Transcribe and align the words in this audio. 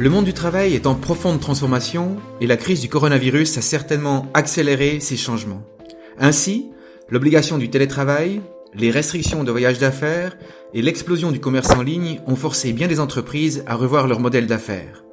Le 0.00 0.08
monde 0.08 0.24
du 0.24 0.32
travail 0.32 0.72
est 0.72 0.86
en 0.86 0.94
profonde 0.94 1.40
transformation 1.40 2.16
et 2.40 2.46
la 2.46 2.56
crise 2.56 2.80
du 2.80 2.88
coronavirus 2.88 3.58
a 3.58 3.60
certainement 3.60 4.30
accéléré 4.32 4.98
ces 4.98 5.18
changements. 5.18 5.62
Ainsi, 6.18 6.70
l'obligation 7.10 7.58
du 7.58 7.68
télétravail, 7.68 8.40
les 8.74 8.90
restrictions 8.90 9.44
de 9.44 9.50
voyage 9.50 9.78
d'affaires 9.78 10.38
et 10.72 10.80
l'explosion 10.80 11.32
du 11.32 11.38
commerce 11.38 11.68
en 11.72 11.82
ligne 11.82 12.18
ont 12.26 12.34
forcé 12.34 12.72
bien 12.72 12.88
des 12.88 12.98
entreprises 12.98 13.62
à 13.66 13.74
revoir 13.74 14.08
leur 14.08 14.20
modèle 14.20 14.46
d'affaires. 14.46 15.04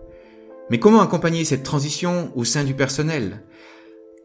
Mais 0.70 0.80
comment 0.80 1.02
accompagner 1.02 1.44
cette 1.44 1.64
transition 1.64 2.32
au 2.36 2.46
sein 2.46 2.64
du 2.64 2.74
personnel? 2.74 3.44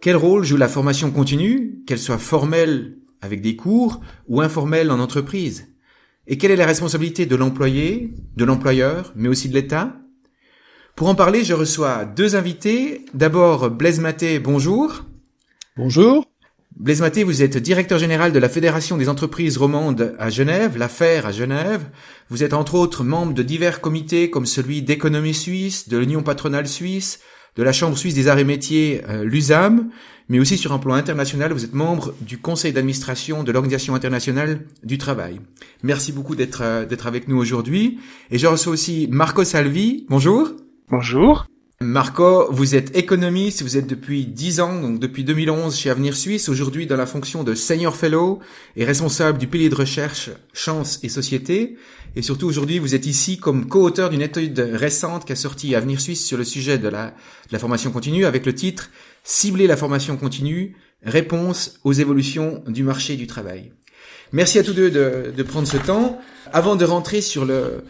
Quel 0.00 0.14
rôle 0.14 0.44
joue 0.44 0.58
la 0.58 0.68
formation 0.68 1.10
continue, 1.10 1.82
qu'elle 1.88 1.98
soit 1.98 2.18
formelle 2.18 2.98
avec 3.20 3.40
des 3.40 3.56
cours 3.56 4.00
ou 4.28 4.40
informelle 4.40 4.92
en 4.92 5.00
entreprise? 5.00 5.74
Et 6.28 6.38
quelle 6.38 6.52
est 6.52 6.56
la 6.56 6.66
responsabilité 6.66 7.26
de 7.26 7.34
l'employé, 7.34 8.14
de 8.36 8.44
l'employeur, 8.44 9.12
mais 9.16 9.28
aussi 9.28 9.48
de 9.48 9.54
l'État? 9.54 9.96
Pour 10.94 11.08
en 11.08 11.14
parler, 11.14 11.44
je 11.44 11.54
reçois 11.54 12.04
deux 12.04 12.36
invités. 12.36 13.04
D'abord, 13.14 13.70
Blaise 13.70 14.00
Maté, 14.00 14.38
bonjour. 14.38 15.04
Bonjour. 15.76 16.26
Blaise 16.76 17.00
Maté, 17.00 17.22
vous 17.22 17.42
êtes 17.42 17.56
directeur 17.58 17.98
général 17.98 18.32
de 18.32 18.38
la 18.38 18.48
Fédération 18.48 18.96
des 18.96 19.08
entreprises 19.08 19.58
romandes 19.58 20.14
à 20.18 20.30
Genève, 20.30 20.78
l'affaire 20.78 21.26
à 21.26 21.32
Genève. 21.32 21.82
Vous 22.30 22.42
êtes 22.42 22.54
entre 22.54 22.74
autres 22.74 23.04
membre 23.04 23.34
de 23.34 23.42
divers 23.42 23.80
comités 23.80 24.30
comme 24.30 24.46
celui 24.46 24.82
d'économie 24.82 25.34
suisse, 25.34 25.88
de 25.88 25.98
l'Union 25.98 26.22
patronale 26.22 26.66
suisse, 26.66 27.20
de 27.56 27.62
la 27.62 27.72
Chambre 27.72 27.96
suisse 27.96 28.14
des 28.14 28.28
arts 28.28 28.38
et 28.38 28.44
métiers, 28.44 29.02
euh, 29.08 29.24
l'USAM, 29.24 29.90
mais 30.28 30.40
aussi 30.40 30.56
sur 30.56 30.72
un 30.72 30.78
plan 30.78 30.94
international, 30.94 31.52
vous 31.52 31.64
êtes 31.64 31.74
membre 31.74 32.14
du 32.20 32.38
conseil 32.38 32.72
d'administration 32.72 33.44
de 33.44 33.52
l'Organisation 33.52 33.94
internationale 33.94 34.60
du 34.82 34.96
travail. 34.96 35.40
Merci 35.82 36.12
beaucoup 36.12 36.34
d'être 36.34 36.62
euh, 36.62 36.86
d'être 36.86 37.06
avec 37.06 37.28
nous 37.28 37.36
aujourd'hui. 37.36 37.98
Et 38.30 38.38
je 38.38 38.46
reçois 38.46 38.72
aussi 38.72 39.08
Marco 39.10 39.44
Salvi. 39.44 40.06
Bonjour. 40.08 40.52
Bonjour. 40.94 41.46
Marco, 41.80 42.52
vous 42.52 42.74
êtes 42.74 42.94
économiste, 42.94 43.62
vous 43.62 43.78
êtes 43.78 43.86
depuis 43.86 44.26
10 44.26 44.60
ans, 44.60 44.78
donc 44.78 45.00
depuis 45.00 45.24
2011 45.24 45.74
chez 45.74 45.88
Avenir 45.88 46.14
Suisse, 46.14 46.50
aujourd'hui 46.50 46.86
dans 46.86 46.98
la 46.98 47.06
fonction 47.06 47.44
de 47.44 47.54
Senior 47.54 47.96
Fellow 47.96 48.40
et 48.76 48.84
responsable 48.84 49.38
du 49.38 49.46
pilier 49.46 49.70
de 49.70 49.74
recherche 49.74 50.28
Chance 50.52 51.00
et 51.02 51.08
Société. 51.08 51.78
Et 52.14 52.20
surtout 52.20 52.46
aujourd'hui, 52.46 52.78
vous 52.78 52.94
êtes 52.94 53.06
ici 53.06 53.38
comme 53.38 53.68
co-auteur 53.68 54.10
d'une 54.10 54.20
étude 54.20 54.58
récente 54.74 55.24
qui 55.24 55.32
a 55.32 55.36
sorti 55.36 55.74
Avenir 55.74 55.98
Suisse 55.98 56.26
sur 56.26 56.36
le 56.36 56.44
sujet 56.44 56.76
de 56.76 56.88
la, 56.88 57.14
formation 57.58 57.90
continue 57.90 58.26
avec 58.26 58.44
le 58.44 58.54
titre 58.54 58.90
Cibler 59.24 59.66
la 59.66 59.78
formation 59.78 60.18
continue, 60.18 60.76
réponse 61.02 61.80
aux 61.84 61.94
évolutions 61.94 62.62
du 62.66 62.82
marché 62.82 63.16
du 63.16 63.26
travail. 63.26 63.72
Merci 64.32 64.58
à 64.58 64.62
tous 64.62 64.74
deux 64.74 64.90
de, 64.90 65.32
de 65.34 65.42
prendre 65.42 65.66
ce 65.66 65.78
temps. 65.78 66.20
Avant 66.52 66.76
de 66.76 66.84
rentrer 66.84 67.22
sur 67.22 67.46
le, 67.46 67.82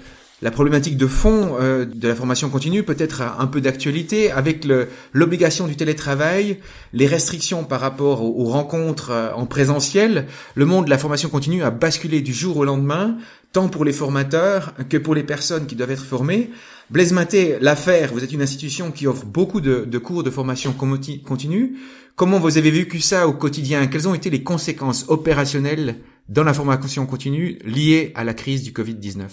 la 0.43 0.51
problématique 0.51 0.97
de 0.97 1.07
fond 1.07 1.57
euh, 1.61 1.85
de 1.87 2.09
la 2.09 2.17
formation 2.17 2.51
continue 2.51 2.83
peut 2.83 2.97
être 2.98 3.23
un 3.23 3.47
peu 3.47 3.61
d'actualité 3.61 4.33
avec 4.33 4.67
l'obligation 5.12 5.69
du 5.69 5.77
télétravail, 5.77 6.59
les 6.93 7.07
restrictions 7.07 7.62
par 7.62 7.81
rapport 7.81 8.23
aux, 8.23 8.45
rencontres 8.45 9.11
euh, 9.11 9.33
en 9.35 9.47
présentiel. 9.47 10.27
Le 10.57 10.67
monde 10.67 10.87
de 10.87 10.91
la 10.91 10.98
formation 10.98 11.29
continue 11.29 11.63
a 11.63 11.70
basculé 11.70 12.20
du 12.20 12.35
jour 12.35 12.57
au 12.57 12.65
lendemain, 12.65 13.17
tant 13.53 13.69
pour 13.69 13.85
les 13.85 13.93
formateurs 13.93 14.75
que 14.89 14.97
pour 14.97 15.15
les 15.15 15.23
personnes 15.23 15.67
qui 15.67 15.77
doivent 15.77 15.93
être 15.93 16.05
formées. 16.05 16.51
Blaise 16.91 17.13
Maté, 17.13 17.59
l'affaire, 17.61 18.13
vous 18.13 18.25
êtes 18.25 18.33
une 18.33 18.43
institution 18.43 18.91
qui 18.91 19.07
offre 19.07 19.25
beaucoup 19.25 19.61
de, 19.61 19.85
de 19.85 19.98
cours 19.98 20.25
de 20.25 20.31
formation 20.31 20.73
continue. 20.73 21.77
Comment 22.17 22.41
vous 22.41 22.59
avez 22.59 22.70
vécu 22.73 23.01
ça 23.01 23.29
au 23.29 23.33
quotidien? 23.33 23.87
Quelles 23.87 24.09
ont 24.09 24.15
été 24.15 24.29
les 24.29 24.43
conséquences 24.43 25.05
opérationnelles 25.09 25.98
dans 26.29 26.45
la 26.45 26.53
formation 26.53 27.07
continue 27.07 27.59
liées 27.65 28.13
à 28.17 28.25
la 28.25 28.35
crise 28.35 28.65
du 28.65 28.73
Covid-19 28.73 29.29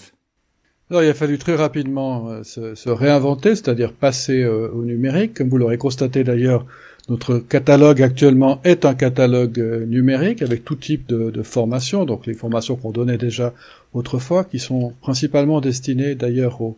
alors, 0.90 1.04
il 1.04 1.08
a 1.08 1.14
fallu 1.14 1.38
très 1.38 1.54
rapidement 1.54 2.30
euh, 2.30 2.42
se, 2.42 2.88
réinventer, 2.88 3.50
c'est-à-dire 3.50 3.92
passer 3.92 4.42
euh, 4.42 4.68
au 4.70 4.82
numérique. 4.82 5.34
Comme 5.34 5.48
vous 5.48 5.56
l'aurez 5.56 5.78
constaté 5.78 6.24
d'ailleurs, 6.24 6.66
notre 7.08 7.38
catalogue 7.38 8.02
actuellement 8.02 8.60
est 8.64 8.84
un 8.84 8.94
catalogue 8.94 9.60
euh, 9.60 9.86
numérique 9.86 10.42
avec 10.42 10.64
tout 10.64 10.74
type 10.74 11.08
de, 11.08 11.30
de 11.30 11.42
formations, 11.44 12.06
donc 12.06 12.26
les 12.26 12.34
formations 12.34 12.74
qu'on 12.74 12.90
donnait 12.90 13.18
déjà 13.18 13.54
autrefois, 13.92 14.42
qui 14.42 14.58
sont 14.58 14.92
principalement 15.00 15.60
destinées 15.60 16.16
d'ailleurs 16.16 16.60
aux, 16.60 16.76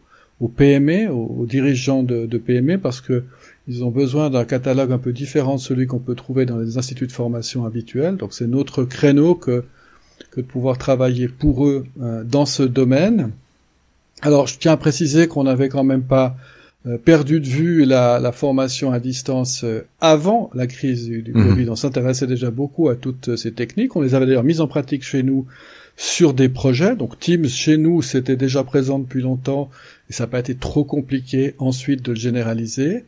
PME, 0.57 1.09
aux, 1.11 1.47
dirigeants 1.47 2.03
de, 2.03 2.27
PME, 2.37 2.77
parce 2.77 3.01
que 3.01 3.25
ils 3.67 3.83
ont 3.83 3.91
besoin 3.91 4.29
d'un 4.29 4.45
catalogue 4.45 4.93
un 4.93 4.99
peu 4.99 5.13
différent 5.13 5.55
de 5.55 5.61
celui 5.61 5.87
qu'on 5.87 6.01
peut 6.01 6.17
trouver 6.17 6.45
dans 6.45 6.59
les 6.59 6.77
instituts 6.77 7.07
de 7.07 7.13
formation 7.13 7.65
habituels. 7.65 8.17
Donc 8.17 8.35
c'est 8.35 8.49
notre 8.49 8.85
créneau 8.85 9.37
que 9.37 9.65
de 10.37 10.43
pouvoir 10.43 10.79
travailler 10.79 11.29
pour 11.29 11.67
eux 11.67 11.87
dans 12.25 12.45
ce 12.45 12.65
domaine. 12.65 13.31
Alors, 14.23 14.47
je 14.47 14.57
tiens 14.59 14.73
à 14.73 14.77
préciser 14.77 15.27
qu'on 15.27 15.45
n'avait 15.45 15.69
quand 15.69 15.83
même 15.83 16.05
pas 16.05 16.37
euh, 16.87 16.97
perdu 16.97 17.41
de 17.41 17.47
vue 17.47 17.85
la, 17.85 18.19
la 18.21 18.33
formation 18.33 18.91
à 18.91 18.99
distance 18.99 19.63
euh, 19.63 19.85
avant 20.01 20.51
la 20.55 20.67
crise 20.69 21.07
du, 21.07 21.23
du 21.23 21.33
mhm. 21.33 21.49
Covid. 21.49 21.71
On 21.71 21.77
s'intéressait 21.77 22.27
déjà 22.29 22.51
beaucoup 22.51 22.89
à 22.89 22.97
toutes 22.97 23.31
euh, 23.31 23.37
ces 23.37 23.53
techniques. 23.53 23.95
On 23.95 24.01
les 24.01 24.15
avait 24.15 24.27
d'ailleurs 24.27 24.43
mises 24.43 24.61
en 24.61 24.67
pratique 24.69 25.05
chez 25.05 25.23
nous 25.23 25.47
sur 25.97 26.35
des 26.35 26.49
projets. 26.49 26.97
Donc 26.97 27.21
Teams 27.21 27.49
chez 27.49 27.77
nous, 27.77 28.03
c'était 28.03 28.37
déjà 28.37 28.65
présent 28.65 28.99
depuis 28.99 29.23
longtemps 29.23 29.71
et 30.09 30.13
ça 30.13 30.25
n'a 30.25 30.29
pas 30.29 30.41
été 30.41 30.57
trop 30.57 30.83
compliqué 30.83 31.55
ensuite 31.59 32.03
de 32.03 32.13
le 32.13 32.19
généraliser. 32.19 33.05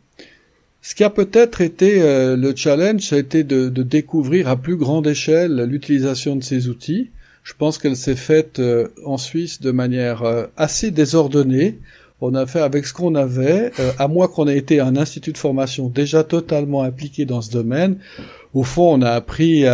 Ce 0.83 0.95
qui 0.95 1.03
a 1.03 1.11
peut-être 1.11 1.61
été 1.61 1.99
le 2.37 2.53
challenge, 2.55 3.01
ça 3.01 3.17
a 3.17 3.19
été 3.19 3.43
de, 3.43 3.71
de, 3.71 3.83
découvrir 3.83 4.49
à 4.49 4.57
plus 4.57 4.77
grande 4.77 5.07
échelle 5.07 5.65
l'utilisation 5.65 6.37
de 6.37 6.43
ces 6.45 6.69
outils. 6.69 7.11
Je 7.44 7.53
pense 7.53 7.77
qu'elle 7.77 7.97
s'est 7.97 8.16
faite 8.16 8.59
euh, 8.59 8.88
en 9.05 9.19
Suisse 9.19 9.60
de 9.60 9.71
manière 9.71 10.22
euh, 10.22 10.47
assez 10.56 10.91
désordonnée. 10.91 11.78
On 12.22 12.34
a 12.34 12.47
fait 12.47 12.60
avec 12.60 12.87
ce 12.87 12.94
qu'on 12.94 13.15
avait, 13.15 13.71
euh, 13.78 13.93
à 13.99 14.09
moins 14.09 14.28
qu'on 14.28 14.49
ait 14.49 14.56
été 14.56 14.81
un 14.81 14.97
institut 14.97 15.32
de 15.32 15.38
formation 15.38 15.91
déjà 15.91 16.25
totalement 16.25 16.82
impliqué 16.82 17.27
dans 17.27 17.43
ce 17.43 17.50
domaine. 17.50 17.99
Au 18.55 18.62
fond, 18.62 18.94
on 18.94 19.03
a 19.03 19.10
appris 19.10 19.66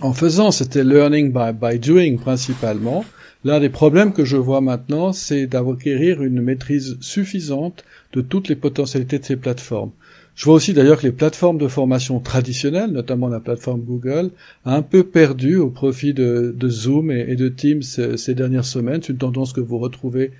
en 0.00 0.12
faisant, 0.12 0.50
c'était 0.50 0.82
learning 0.82 1.32
by, 1.32 1.52
by 1.52 1.78
doing 1.78 2.16
principalement. 2.16 3.04
L'un 3.44 3.60
des 3.60 3.68
problèmes 3.68 4.12
que 4.12 4.24
je 4.24 4.36
vois 4.36 4.60
maintenant, 4.60 5.12
c'est 5.12 5.46
d'acquérir 5.46 6.22
une 6.22 6.40
maîtrise 6.40 6.96
suffisante 7.00 7.84
de 8.12 8.22
toutes 8.22 8.48
les 8.48 8.56
potentialités 8.56 9.20
de 9.20 9.24
ces 9.24 9.36
plateformes. 9.36 9.92
Je 10.36 10.44
vois 10.44 10.54
aussi 10.54 10.74
d'ailleurs 10.74 10.98
que 11.00 11.06
les 11.06 11.12
plateformes 11.12 11.56
de 11.56 11.66
formation 11.66 12.20
traditionnelles, 12.20 12.90
notamment 12.90 13.28
la 13.28 13.40
plateforme 13.40 13.80
Google, 13.80 14.30
a 14.66 14.76
un 14.76 14.82
peu 14.82 15.02
perdu 15.02 15.56
au 15.56 15.70
profit 15.70 16.12
de, 16.12 16.54
Zoom 16.68 17.10
et, 17.10 17.36
de 17.36 17.48
Teams 17.48 17.82
ces, 17.82 18.34
dernières 18.34 18.66
semaines. 18.66 19.02
C'est 19.02 19.14
une 19.14 19.18
tendance 19.18 19.54
que 19.54 19.62
vous 19.62 19.78
retrouvez 19.78 20.32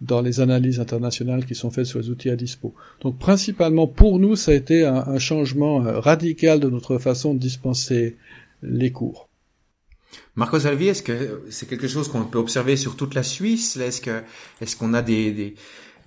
dans 0.00 0.22
les 0.22 0.40
analyses 0.40 0.80
internationales 0.80 1.44
qui 1.44 1.54
sont 1.54 1.70
faites 1.70 1.84
sur 1.84 2.00
les 2.00 2.08
outils 2.08 2.30
à 2.30 2.34
dispo. 2.34 2.74
Donc 3.02 3.18
principalement 3.18 3.86
pour 3.86 4.18
nous, 4.18 4.36
ça 4.36 4.52
a 4.52 4.54
été 4.54 4.86
un, 4.86 5.18
changement 5.18 5.84
euh, 5.84 6.00
radical 6.00 6.58
de 6.58 6.70
notre 6.70 6.96
façon 6.96 7.34
de 7.34 7.38
dispenser 7.38 8.16
les 8.62 8.90
cours. 8.90 9.28
Marco 10.34 10.58
Salvi, 10.58 10.88
est-ce 10.88 11.02
que 11.02 11.42
c'est 11.50 11.68
quelque 11.68 11.88
chose 11.88 12.08
qu'on 12.08 12.24
peut 12.24 12.38
observer 12.38 12.76
sur 12.76 12.96
toute 12.96 13.14
la 13.14 13.22
Suisse? 13.22 13.76
Est-ce 13.76 14.02
est-ce 14.62 14.76
qu'on 14.76 14.94
a 14.94 15.02
des 15.02 15.54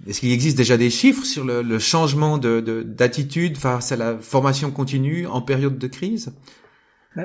est-ce 0.07 0.19
qu'il 0.19 0.31
existe 0.31 0.57
déjà 0.57 0.77
des 0.77 0.89
chiffres 0.89 1.25
sur 1.25 1.43
le, 1.43 1.79
changement 1.79 2.37
d'attitude 2.37 3.53
de, 3.53 3.57
face 3.57 3.91
à 3.91 3.95
la 3.95 4.17
formation 4.17 4.71
continue 4.71 5.25
en 5.27 5.41
période 5.41 5.77
de 5.77 5.87
crise? 5.87 6.33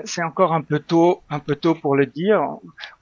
C'est 0.04 0.22
encore 0.22 0.52
un 0.52 0.62
peu 0.62 0.78
tôt, 0.78 1.22
un 1.30 1.38
peu 1.38 1.56
tôt 1.56 1.74
pour 1.74 1.96
le 1.96 2.06
dire. 2.06 2.42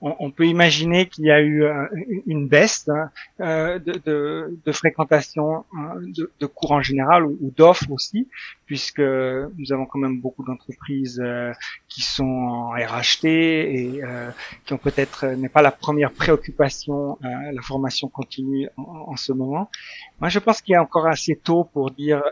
On, 0.00 0.30
peut 0.30 0.46
imaginer 0.46 1.06
qu'il 1.06 1.24
y 1.24 1.30
a 1.30 1.40
eu 1.40 1.64
euh, 1.64 1.86
une 2.26 2.48
baisse 2.48 2.88
hein, 2.88 3.10
euh, 3.40 3.78
de, 3.78 4.72
fréquentation 4.72 5.64
hein, 5.76 5.94
de, 6.40 6.46
cours 6.46 6.72
en 6.72 6.82
général 6.82 7.24
ou, 7.24 7.52
d'offres 7.56 7.90
aussi, 7.90 8.28
puisque 8.66 9.00
nous 9.00 9.72
avons 9.72 9.86
quand 9.86 9.98
même 9.98 10.20
beaucoup 10.20 10.44
d'entreprises 10.44 11.20
euh, 11.22 11.52
qui 11.88 12.02
sont 12.02 12.24
en 12.24 12.70
RHT 12.70 13.24
et 13.24 14.00
qui 14.64 14.72
ont 14.72 14.78
peut-être 14.78 15.26
n'est 15.26 15.48
pas 15.48 15.62
la 15.62 15.72
première 15.72 16.12
préoccupation 16.12 17.18
la 17.22 17.62
formation 17.62 18.08
continue 18.08 18.68
en, 18.76 18.82
en, 19.08 19.16
ce 19.16 19.32
moment. 19.32 19.70
Moi, 20.20 20.28
je 20.28 20.38
pense 20.38 20.60
qu'il 20.62 20.74
est 20.74 20.78
encore 20.78 21.06
assez 21.06 21.36
tôt 21.36 21.64
pour 21.64 21.90
dire 21.90 22.22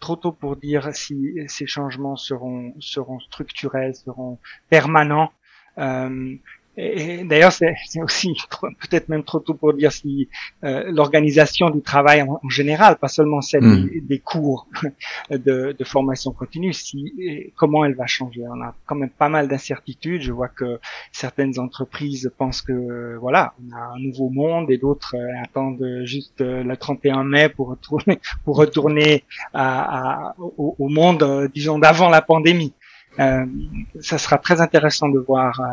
trop 0.00 0.16
tôt 0.16 0.32
pour 0.32 0.56
dire 0.56 0.94
si 0.94 1.38
ces 1.48 1.66
changements 1.66 2.16
seront 2.16 2.74
seront 2.80 3.20
structurels, 3.20 3.94
seront 3.94 4.38
permanents. 4.70 5.32
Euh, 5.78 6.36
et, 6.76 7.24
d'ailleurs, 7.24 7.52
c'est 7.52 8.02
aussi 8.02 8.36
peut-être 8.60 9.08
même 9.08 9.24
trop 9.24 9.40
tôt 9.40 9.54
pour 9.54 9.72
dire 9.72 9.92
si 9.92 10.28
euh, 10.64 10.84
l'organisation 10.92 11.70
du 11.70 11.80
travail 11.80 12.22
en, 12.22 12.48
général, 12.48 12.96
pas 12.96 13.08
seulement 13.08 13.40
celle 13.40 13.64
hmm. 13.64 14.00
des, 14.02 14.18
cours 14.18 14.68
de, 15.30 15.74
de, 15.78 15.84
formation 15.84 16.32
continue, 16.32 16.72
si 16.72 17.12
comment 17.56 17.84
elle 17.84 17.94
va 17.94 18.06
changer. 18.06 18.42
On 18.48 18.60
a 18.62 18.74
quand 18.86 18.96
même 18.96 19.10
pas 19.10 19.28
mal 19.28 19.48
d'incertitudes. 19.48 20.22
Je 20.22 20.32
vois 20.32 20.48
que 20.48 20.78
certaines 21.12 21.58
entreprises 21.58 22.30
pensent 22.36 22.62
que 22.62 23.16
voilà, 23.20 23.54
on 23.60 23.74
a 23.74 23.80
un 23.94 23.98
nouveau 23.98 24.30
monde 24.30 24.70
et 24.70 24.78
d'autres 24.78 25.16
euh, 25.16 25.42
attendent 25.42 26.02
juste 26.04 26.40
euh, 26.40 26.62
le 26.62 26.76
31 26.76 27.24
mai 27.24 27.48
pour 27.48 27.68
retourner 27.68 28.20
pour 28.44 28.56
retourner 28.56 29.24
à, 29.54 30.28
à, 30.28 30.34
au, 30.38 30.76
au, 30.78 30.88
monde, 30.88 31.22
euh, 31.22 31.48
disons, 31.52 31.78
d'avant 31.78 32.08
la 32.08 32.22
pandémie. 32.22 32.72
ça 33.18 34.18
sera 34.18 34.38
très 34.38 34.60
intéressant 34.60 35.08
de 35.08 35.18
voir 35.18 35.58
euh, 35.60 35.64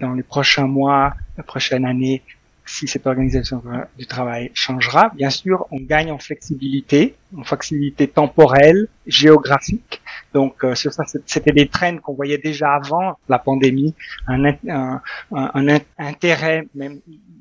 dans 0.00 0.14
les 0.14 0.22
prochains 0.22 0.66
mois, 0.66 1.14
la 1.36 1.44
prochaine 1.44 1.84
année, 1.84 2.22
si 2.70 2.86
cette 2.86 3.06
organisation 3.06 3.62
du 3.98 4.06
travail 4.06 4.50
changera, 4.54 5.10
bien 5.14 5.30
sûr, 5.30 5.66
on 5.70 5.80
gagne 5.80 6.12
en 6.12 6.18
flexibilité, 6.18 7.16
en 7.36 7.42
flexibilité 7.42 8.06
temporelle, 8.06 8.88
géographique. 9.06 10.00
Donc 10.34 10.64
euh, 10.64 10.74
sur 10.74 10.92
ça, 10.92 11.04
c'était 11.26 11.52
des 11.52 11.66
trends 11.66 11.98
qu'on 11.98 12.14
voyait 12.14 12.38
déjà 12.38 12.74
avant 12.74 13.18
la 13.28 13.38
pandémie, 13.38 13.94
un, 14.28 14.44
un, 14.68 15.00
un, 15.32 15.78
intérêt 15.98 16.66
même 16.74 17.00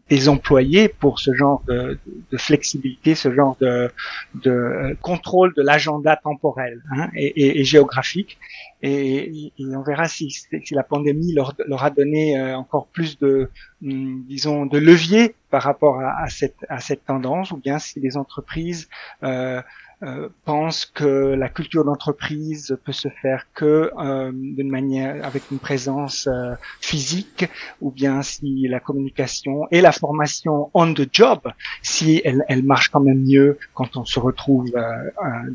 des 0.10 0.28
employés 0.28 0.90
pour 0.90 1.20
ce 1.20 1.34
genre 1.34 1.62
de, 1.68 2.00
de 2.32 2.38
flexibilité, 2.38 3.16
ce 3.16 3.34
genre 3.34 3.56
de, 3.62 3.92
de 4.36 4.52
euh, 4.52 4.96
contrôle 5.02 5.54
de 5.54 5.62
l'agenda 5.62 6.16
temporel 6.16 6.82
hein, 6.92 7.10
et, 7.16 7.60
et, 7.60 7.64
géographique. 7.64 8.38
Et, 8.82 9.52
et, 9.58 9.76
on 9.76 9.84
verra 9.84 10.08
si, 10.08 10.32
si 10.32 10.74
la 10.74 10.84
pandémie 10.84 11.34
leur, 11.34 11.54
leur, 11.68 11.84
a 11.84 11.90
donné 11.90 12.40
euh, 12.40 12.56
encore 12.58 12.88
plus 12.88 13.20
de, 13.20 13.50
hum, 13.84 14.24
disons, 14.28 14.66
de 14.66 14.78
levier 14.78 15.36
par 15.52 15.62
rapport 15.64 16.00
à, 16.00 16.24
à, 16.24 16.30
cette, 16.30 16.66
à 16.70 16.80
cette 16.80 17.06
tendance, 17.06 17.52
ou 17.52 17.58
bien 17.58 17.78
si 17.78 18.00
les 18.00 18.18
entreprises 18.18 18.90
euh, 19.24 19.62
euh, 20.02 20.30
pense 20.46 20.86
que 20.86 21.04
la 21.04 21.50
culture 21.50 21.84
d'entreprise 21.84 22.78
peut 22.86 22.94
se 22.94 23.10
faire 23.22 23.48
que 23.54 23.92
euh, 24.00 24.32
d'une 24.34 24.70
manière 24.70 25.26
avec 25.26 25.44
une 25.52 25.60
présence 25.60 26.28
euh, 26.28 26.54
physique 26.80 27.50
ou 27.82 27.92
bien 27.92 28.22
si 28.22 28.66
la 28.70 28.80
communication 28.80 29.68
et 29.72 29.82
la 29.82 29.92
formation 29.92 30.72
on 30.74 30.94
the 30.94 31.06
job 31.12 31.42
si 31.82 32.22
elle, 32.24 32.46
elle 32.48 32.64
marche 32.64 32.88
quand 32.88 33.02
même 33.02 33.26
mieux 33.26 33.58
quand 33.74 33.98
on 33.98 34.06
se 34.06 34.22
retrouve 34.22 34.72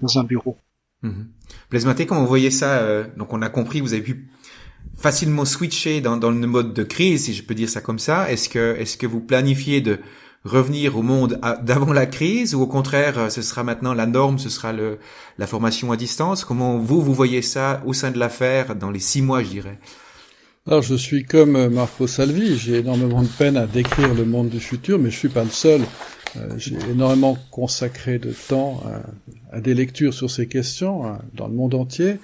dans 0.02 0.19
un 0.19 0.25
bureau. 0.25 0.58
Mmh. 1.00 1.23
Blaise 1.70 1.87
comment 2.06 2.20
vous 2.20 2.26
voyez 2.26 2.50
ça 2.50 3.02
Donc 3.17 3.32
on 3.32 3.41
a 3.41 3.49
compris, 3.49 3.81
vous 3.81 3.94
avez 3.94 4.02
pu 4.02 4.29
facilement 4.94 5.46
switcher 5.46 6.02
dans, 6.02 6.19
dans 6.19 6.31
le 6.31 6.46
mode 6.46 6.75
de 6.75 6.82
crise, 6.82 7.25
si 7.25 7.32
je 7.32 7.43
peux 7.43 7.55
dire 7.55 7.70
ça 7.70 7.81
comme 7.81 7.99
ça. 7.99 8.31
Est-ce 8.31 8.50
que 8.50 8.76
est-ce 8.79 8.99
que 8.99 9.06
vous 9.06 9.20
planifiez 9.20 9.81
de 9.81 10.00
revenir 10.44 10.96
au 10.96 11.02
monde 11.02 11.41
d'avant 11.62 11.93
la 11.93 12.06
crise 12.06 12.55
ou 12.55 12.61
au 12.61 12.67
contraire 12.67 13.19
euh, 13.19 13.29
ce 13.31 13.43
sera 13.43 13.64
maintenant 13.64 13.94
la 13.94 14.06
norme, 14.06 14.38
ce 14.38 14.50
sera 14.50 14.73
le, 14.73 14.99
la 15.38 15.46
formation 15.46 15.91
à 15.91 15.96
distance? 15.96 16.44
Comment 16.44 16.79
vous, 16.79 17.00
vous 17.00 17.14
voyez 17.14 17.43
ça 17.43 17.82
au 17.87 17.93
sein 17.93 18.11
de 18.11 18.19
l'affaire 18.19 18.76
dans 18.76 18.91
les 18.91 19.00
six 19.00 19.23
mois, 19.23 19.43
je 19.43 19.49
dirais? 19.49 19.79
Alors 20.67 20.82
je 20.82 20.94
suis 20.94 21.25
comme 21.25 21.56
euh, 21.56 21.70
Marco 21.70 22.06
Salvi, 22.06 22.58
j'ai 22.58 22.79
énormément 22.79 23.23
de 23.23 23.29
peine 23.29 23.56
à 23.56 23.67
décrire 23.67 24.14
le 24.14 24.25
monde 24.25 24.49
du 24.49 24.61
futur, 24.61 24.99
mais 24.99 25.11
je 25.11 25.19
suis 25.19 25.29
pas 25.29 25.44
le 25.44 25.50
seul. 25.50 25.82
Euh, 26.37 26.49
j'ai 26.56 26.76
énormément 26.91 27.38
consacré 27.50 28.19
de 28.19 28.32
temps 28.32 28.82
à, 29.52 29.61
des 29.61 29.75
lectures 29.75 30.12
sur 30.12 30.31
ces 30.31 30.49
questions 30.49 31.17
dans 31.35 31.46
le 31.46 31.55
monde 31.55 31.75
entier, 31.75 32.19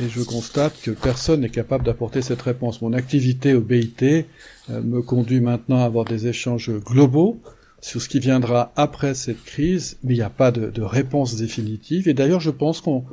et 0.00 0.08
je 0.08 0.22
constate 0.22 0.80
que 0.82 0.90
personne 0.90 1.40
n'est 1.40 1.48
capable 1.48 1.84
d'apporter 1.84 2.22
cette 2.22 2.42
réponse. 2.42 2.80
Mon 2.80 2.92
activité 2.92 3.54
au 3.54 3.60
BIT 3.60 4.24
me 4.68 5.00
conduit 5.02 5.40
maintenant 5.40 5.80
à 5.80 5.84
avoir 5.84 6.04
des 6.04 6.28
échanges 6.28 6.70
globaux 6.70 7.40
sur 7.82 8.00
ce 8.00 8.08
qui 8.08 8.20
viendra 8.20 8.72
après 8.76 9.14
cette 9.14 9.42
crise, 9.44 9.98
mais 10.02 10.14
il 10.14 10.18
n'y 10.18 10.22
a 10.22 10.30
pas 10.30 10.52
de, 10.52 10.82
réponse 10.82 11.36
définitive. 11.36 12.08
Et 12.08 12.14
d'ailleurs, 12.14 12.40
je 12.40 12.50
pense 12.50 12.80
qu'on 12.80 13.04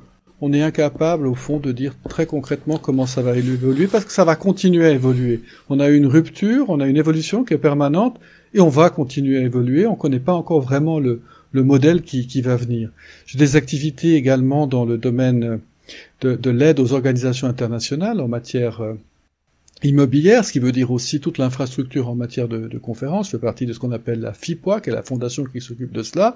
on 0.41 0.53
est 0.53 0.61
incapable, 0.61 1.27
au 1.27 1.35
fond, 1.35 1.59
de 1.59 1.73
dire 1.73 1.95
très 2.07 2.25
concrètement 2.25 2.77
comment 2.77 3.05
ça 3.05 3.21
va 3.21 3.35
évoluer, 3.35 3.87
parce 3.87 4.05
que 4.05 4.11
ça 4.13 4.23
va 4.23 4.37
continuer 4.37 4.85
à 4.85 4.91
évoluer. 4.91 5.41
On 5.69 5.81
a 5.81 5.89
une 5.89 6.05
rupture, 6.05 6.69
on 6.69 6.79
a 6.79 6.87
une 6.87 6.95
évolution 6.95 7.43
qui 7.43 7.55
est 7.55 7.57
permanente, 7.57 8.19
et 8.53 8.61
on 8.61 8.69
va 8.69 8.89
continuer 8.89 9.39
à 9.39 9.41
évoluer. 9.41 9.85
On 9.85 9.93
ne 9.93 9.97
connaît 9.97 10.19
pas 10.19 10.33
encore 10.33 10.61
vraiment 10.61 10.99
le, 10.99 11.23
le 11.51 11.63
modèle 11.63 12.03
qui, 12.03 12.41
va 12.41 12.55
venir. 12.55 12.91
J'ai 13.25 13.39
des 13.39 13.55
activités 13.55 14.15
également 14.15 14.67
dans 14.67 14.85
le 14.85 14.97
domaine 14.97 15.59
de, 16.21 16.35
de 16.35 16.49
l'aide 16.49 16.79
aux 16.79 16.93
organisations 16.93 17.47
internationales 17.47 18.19
en 18.19 18.27
matière 18.27 18.81
euh, 18.81 18.93
immobilière, 19.81 20.43
ce 20.43 20.51
qui 20.51 20.59
veut 20.59 20.73
dire 20.73 20.91
aussi 20.91 21.21
toute 21.21 21.37
l'infrastructure 21.37 22.09
en 22.09 22.15
matière 22.15 22.49
de, 22.49 22.67
de 22.67 22.77
conférences, 22.77 23.27
je 23.27 23.31
fais 23.31 23.39
partie 23.39 23.65
de 23.65 23.71
ce 23.71 23.79
qu'on 23.79 23.91
appelle 23.93 24.19
la 24.19 24.33
FIPOA, 24.33 24.81
qui 24.81 24.89
est 24.89 24.93
la 24.93 25.03
fondation 25.03 25.45
qui 25.45 25.61
s'occupe 25.61 25.93
de 25.93 26.03
cela. 26.03 26.35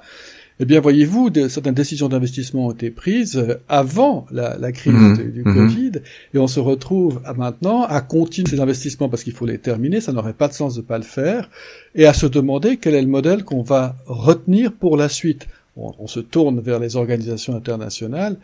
Eh 0.59 0.65
bien, 0.65 0.79
voyez-vous, 0.79 1.29
certaines 1.49 1.73
décisions 1.73 2.07
d'investissement 2.07 2.67
ont 2.67 2.71
été 2.71 2.89
prises 2.89 3.37
euh, 3.37 3.55
avant 3.67 4.27
la, 4.31 4.57
la 4.57 4.71
crise 4.71 4.93
mmh. 4.93 5.31
du, 5.31 5.41
mmh. 5.41 5.53
Covid, 5.55 5.91
et 6.33 6.37
on 6.37 6.47
se 6.47 6.61
retrouve 6.61 7.21
à 7.25 7.33
maintenant 7.33 7.83
à 7.83 7.99
continuer 8.01 8.49
ces 8.49 8.61
investissements 8.61 9.09
parce 9.09 9.23
qu'il 9.23 9.33
faut 9.33 9.45
les 9.45 9.57
terminer, 9.57 9.99
ça 9.99 10.13
n'aurait 10.13 10.33
pas 10.33 10.47
de 10.47 10.53
sens 10.53 10.75
de 10.75 10.81
pas 10.81 10.97
le 10.97 11.03
faire, 11.03 11.49
et 11.95 12.05
à 12.05 12.13
se 12.13 12.27
demander 12.27 12.77
quel 12.77 12.95
est 12.95 13.01
le 13.01 13.07
modèle 13.07 13.43
qu'on 13.43 13.63
va 13.63 13.97
retenir 14.05 14.71
pour 14.71 14.95
la 14.95 15.09
suite. 15.09 15.47
On, 15.75 15.91
on 15.97 16.07
se 16.07 16.19
tourne 16.21 16.61
vers 16.61 16.79
les 16.79 16.95
organisations 16.95 17.55
internationales, 17.55 18.37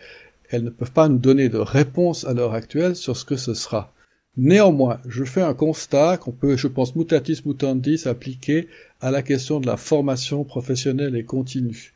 elles 0.49 0.63
ne 0.63 0.69
peuvent 0.69 0.91
pas 0.91 1.09
nous 1.09 1.17
donner 1.19 1.49
de 1.49 1.57
réponse 1.57 2.25
à 2.25 2.33
l'heure 2.33 2.53
actuelle 2.53 2.95
sur 2.95 3.15
ce 3.15 3.25
que 3.25 3.35
ce 3.35 3.53
sera. 3.53 3.93
Néanmoins, 4.37 4.99
je 5.07 5.23
fais 5.23 5.41
un 5.41 5.53
constat 5.53 6.17
qu'on 6.17 6.31
peut, 6.31 6.55
je 6.55 6.67
pense, 6.67 6.95
mutatis 6.95 7.41
mutandis 7.45 8.07
appliquer 8.07 8.67
à 9.01 9.11
la 9.11 9.21
question 9.21 9.59
de 9.59 9.67
la 9.67 9.77
formation 9.77 10.43
professionnelle 10.43 11.15
et 11.15 11.23
continue. 11.23 11.93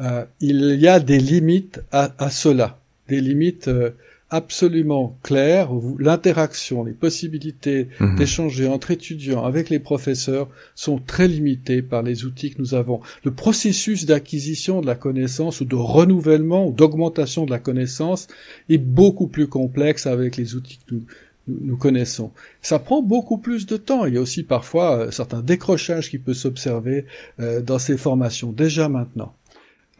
Euh, 0.00 0.24
il 0.40 0.80
y 0.80 0.88
a 0.88 0.98
des 0.98 1.18
limites 1.18 1.82
à, 1.92 2.30
cela, 2.30 2.80
des 3.08 3.20
limites 3.20 3.68
euh, 3.68 3.90
absolument 4.34 5.16
claires. 5.22 5.70
L'interaction, 6.00 6.82
les 6.82 6.92
possibilités 6.92 7.88
mhm. 8.00 8.16
d'échanger 8.16 8.66
entre 8.66 8.90
étudiants 8.90 9.44
avec 9.44 9.70
les 9.70 9.78
professeurs 9.78 10.48
sont 10.74 10.98
très 10.98 11.28
limitées 11.28 11.82
par 11.82 12.02
les 12.02 12.24
outils 12.24 12.52
que 12.52 12.60
nous 12.60 12.74
avons. 12.74 13.00
Le 13.22 13.30
processus 13.30 14.06
d'acquisition 14.06 14.80
de 14.80 14.86
la 14.86 14.96
connaissance 14.96 15.60
ou 15.60 15.64
de 15.64 15.76
renouvellement 15.76 16.66
ou 16.66 16.72
d'augmentation 16.72 17.46
de 17.46 17.52
la 17.52 17.60
connaissance 17.60 18.26
est 18.68 18.78
beaucoup 18.78 19.28
plus 19.28 19.46
complexe 19.46 20.08
avec 20.08 20.36
les 20.36 20.56
outils 20.56 20.80
que 20.84 20.94
nous, 20.96 21.04
nous, 21.46 21.76
connaissons. 21.76 22.32
Ça 22.60 22.80
prend 22.80 23.02
beaucoup 23.02 23.38
plus 23.38 23.66
de 23.66 23.76
temps. 23.76 24.04
Il 24.04 24.14
y 24.14 24.18
a 24.18 24.20
aussi 24.20 24.42
parfois 24.42 24.98
euh, 24.98 25.10
certains 25.12 25.42
décrochages 25.42 26.10
qui 26.10 26.18
peuvent 26.18 26.34
s'observer 26.34 27.04
euh, 27.38 27.60
dans 27.62 27.78
ces 27.78 27.96
formations, 27.96 28.50
déjà 28.50 28.88
maintenant. 28.88 29.32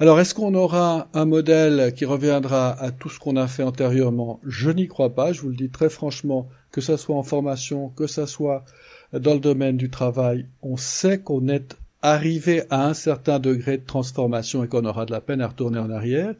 Alors, 0.01 0.19
est-ce 0.19 0.35
qu'on 0.35 0.55
aura 0.55 1.09
un 1.15 1.25
modèle 1.25 1.95
qui 1.95 2.05
reviendra 2.05 2.73
à 2.73 2.91
tout 2.91 3.09
ce 3.09 3.21
qu'on 3.21 3.37
a 3.37 3.47
fait 3.47 3.63
antérieurement? 3.63 4.41
Je 4.45 4.71
n'y 4.71 4.89
crois 4.89 5.15
pas, 5.15 5.33
je 5.33 5.41
vous 5.41 5.51
le 5.51 5.55
dis 5.55 5.71
très 5.71 5.89
franchement, 5.89 6.49
que 6.73 6.81
ce 6.81 6.97
soit 6.97 7.15
en 7.15 7.23
formation, 7.23 7.91
que 7.91 8.09
ce 8.09 8.27
soit 8.27 8.65
dans 9.13 9.35
le 9.35 9.41
domaine 9.41 9.77
du 9.77 9.91
travail, 9.91 10.47
on 10.63 10.77
sait 10.77 11.21
qu'on 11.21 11.47
est 11.47 11.77
arrivé 12.03 12.65
à 12.71 12.87
un 12.89 12.95
certain 12.95 13.39
degré 13.39 13.79
de 13.79 13.85
transformation 13.85 14.65
et 14.65 14.69
qu'on 14.69 14.85
aura 14.85 15.07
de 15.07 15.13
la 15.13 15.21
peine 15.21 15.41
à 15.41 15.47
retourner 15.47 15.79
en 15.79 15.91
arrière. 15.91 16.35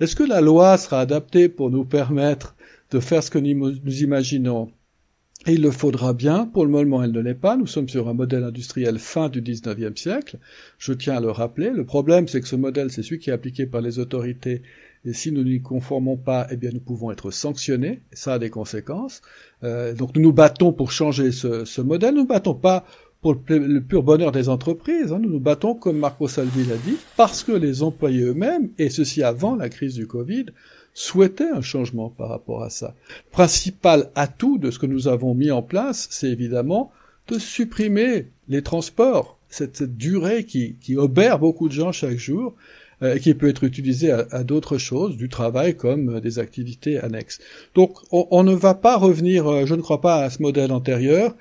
Est-ce 0.00 0.16
que 0.16 0.24
la 0.24 0.40
loi 0.40 0.76
sera 0.76 1.00
adaptée 1.00 1.48
pour 1.48 1.70
nous 1.70 1.84
permettre 1.84 2.56
de 2.90 2.98
faire 2.98 3.22
ce 3.22 3.30
que 3.30 3.38
nous 3.38 4.02
imaginons? 4.02 4.72
Et 5.48 5.52
il 5.52 5.62
le 5.62 5.70
faudra 5.70 6.12
bien. 6.12 6.44
Pour 6.44 6.64
le 6.64 6.72
moment, 6.72 7.04
elle 7.04 7.12
ne 7.12 7.20
l'est 7.20 7.34
pas. 7.34 7.56
Nous 7.56 7.68
sommes 7.68 7.88
sur 7.88 8.08
un 8.08 8.14
modèle 8.14 8.42
industriel 8.42 8.98
fin 8.98 9.28
du 9.28 9.40
19e 9.40 9.96
siècle. 9.96 10.38
Je 10.76 10.92
tiens 10.92 11.18
à 11.18 11.20
le 11.20 11.30
rappeler. 11.30 11.70
Le 11.70 11.84
problème, 11.84 12.26
c'est 12.26 12.40
que 12.40 12.48
ce 12.48 12.56
modèle, 12.56 12.90
c'est 12.90 13.04
celui 13.04 13.20
qui 13.20 13.30
est 13.30 13.32
appliqué 13.32 13.64
par 13.64 13.80
les 13.80 14.00
autorités. 14.00 14.62
Et 15.04 15.12
si 15.12 15.30
nous 15.30 15.44
n'y 15.44 15.62
conformons 15.62 16.16
pas, 16.16 16.48
eh 16.50 16.56
bien, 16.56 16.70
nous 16.74 16.80
pouvons 16.80 17.12
être 17.12 17.30
sanctionnés. 17.30 18.00
Ça 18.10 18.34
a 18.34 18.38
des 18.40 18.50
conséquences. 18.50 19.22
Euh, 19.62 19.94
donc, 19.94 20.16
nous 20.16 20.22
nous 20.22 20.32
battons 20.32 20.72
pour 20.72 20.90
changer 20.90 21.30
ce, 21.30 21.80
modèle. 21.80 22.16
Nous 22.16 22.22
ne 22.22 22.28
battons 22.28 22.54
pas 22.54 22.84
pour 23.22 23.40
le, 23.48 23.78
pur 23.78 24.02
bonheur 24.02 24.32
des 24.32 24.48
entreprises. 24.48 25.12
Hein. 25.12 25.20
Nous 25.20 25.30
nous 25.30 25.40
battons, 25.40 25.76
comme 25.76 25.98
Marco 25.98 26.26
Salvi 26.26 26.64
l'a 26.64 26.76
dit, 26.76 26.96
parce 27.16 27.44
que 27.44 27.52
les 27.52 27.84
employés 27.84 28.22
eux-mêmes, 28.22 28.70
et 28.78 28.90
ceci 28.90 29.22
avant 29.22 29.54
la 29.54 29.68
crise 29.68 29.94
du 29.94 30.08
Covid, 30.08 30.46
souhaitait 30.96 31.50
un 31.50 31.60
changement 31.60 32.08
par 32.08 32.30
rapport 32.30 32.62
à 32.62 32.70
ça. 32.70 32.94
Principal 33.30 34.10
atout 34.14 34.56
de 34.56 34.70
ce 34.70 34.78
que 34.78 34.86
nous 34.86 35.08
avons 35.08 35.34
mis 35.34 35.50
en 35.50 35.60
place, 35.60 36.08
c'est 36.10 36.30
évidemment 36.30 36.90
de 37.28 37.38
supprimer 37.38 38.28
les 38.48 38.62
transports, 38.62 39.38
cette, 39.50 39.82
durée 39.82 40.44
qui, 40.44 40.76
qui, 40.80 40.96
obère 40.96 41.38
beaucoup 41.38 41.68
de 41.68 41.74
gens 41.74 41.92
chaque 41.92 42.16
jour, 42.16 42.54
euh, 43.02 43.16
et 43.16 43.20
qui 43.20 43.34
peut 43.34 43.48
être 43.48 43.64
utilisée 43.64 44.10
à, 44.10 44.42
d'autres 44.42 44.78
choses, 44.78 45.18
du 45.18 45.28
travail 45.28 45.76
comme 45.76 46.18
des 46.20 46.38
activités 46.38 46.98
annexes. 46.98 47.40
Donc 47.74 47.98
on, 48.10 48.42
ne 48.42 48.54
va 48.54 48.72
pas 48.72 48.96
revenir, 48.96 49.46
euh, 49.46 49.66
je 49.66 49.74
ne 49.74 49.82
crois 49.82 50.00
pas 50.00 50.22
à 50.22 50.30
ce 50.30 50.40
modèle 50.40 50.72
antérieur, 50.72 51.36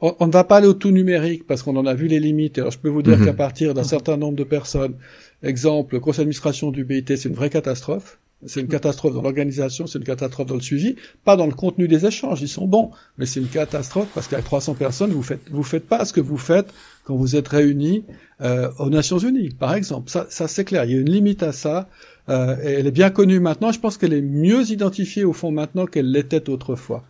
on, 0.00 0.26
ne 0.26 0.32
va 0.32 0.44
pas 0.44 0.56
aller 0.56 0.66
au 0.66 0.72
tout 0.72 0.92
numérique 0.92 1.46
parce 1.46 1.62
qu'on 1.62 1.76
en 1.76 1.84
a 1.84 1.92
vu 1.92 2.06
les 2.06 2.20
limites. 2.20 2.56
Alors 2.56 2.70
je 2.70 2.78
peux 2.78 2.88
vous 2.88 3.02
dire 3.02 3.18
mhm. 3.18 3.26
qu'à 3.26 3.34
partir 3.34 3.74
d'un 3.74 3.84
certain 3.84 4.16
nombre 4.16 4.38
de 4.38 4.44
personnes, 4.44 4.94
exemple, 5.42 5.96
le 5.96 6.00
conseil 6.00 6.20
d'administration 6.20 6.70
du 6.70 6.84
BIT, 6.84 7.04
c'est 7.18 7.28
une 7.28 7.34
vraie 7.34 7.50
catastrophe. 7.50 8.18
C'est 8.46 8.60
une 8.60 8.68
catastrophe 8.68 9.14
dans 9.14 9.22
l'organisation, 9.22 9.86
c'est 9.86 9.98
une 9.98 10.04
catastrophe 10.04 10.46
dans 10.46 10.54
le 10.54 10.60
suivi, 10.60 10.96
pas 11.24 11.36
dans 11.36 11.46
le 11.46 11.54
contenu 11.54 11.88
des 11.88 12.06
échanges, 12.06 12.42
ils 12.42 12.48
sont 12.48 12.66
bons, 12.66 12.90
mais 13.18 13.26
c'est 13.26 13.40
une 13.40 13.48
catastrophe 13.48 14.08
parce 14.14 14.28
qu'avec 14.28 14.44
300 14.44 14.74
personnes, 14.74 15.10
vous 15.10 15.22
faites 15.22 15.40
vous 15.50 15.62
faites 15.62 15.86
pas 15.86 16.04
ce 16.04 16.12
que 16.12 16.20
vous 16.20 16.38
faites 16.38 16.72
quand 17.04 17.16
vous 17.16 17.36
êtes 17.36 17.48
réunis 17.48 18.04
euh, 18.40 18.70
aux 18.78 18.90
Nations 18.90 19.18
Unies, 19.18 19.50
par 19.50 19.74
exemple. 19.74 20.10
Ça, 20.10 20.48
c'est 20.48 20.64
clair, 20.64 20.84
il 20.84 20.90
y 20.90 20.94
a 20.94 21.00
une 21.00 21.10
limite 21.10 21.42
à 21.42 21.52
ça. 21.52 21.88
Euh, 22.30 22.56
et 22.62 22.72
elle 22.72 22.86
est 22.86 22.90
bien 22.90 23.10
connue 23.10 23.38
maintenant. 23.38 23.70
Je 23.70 23.78
pense 23.78 23.98
qu'elle 23.98 24.14
est 24.14 24.22
mieux 24.22 24.70
identifiée 24.70 25.24
au 25.24 25.34
fond 25.34 25.50
maintenant 25.50 25.86
qu'elle 25.86 26.10
l'était 26.10 26.48
autrefois. 26.48 27.04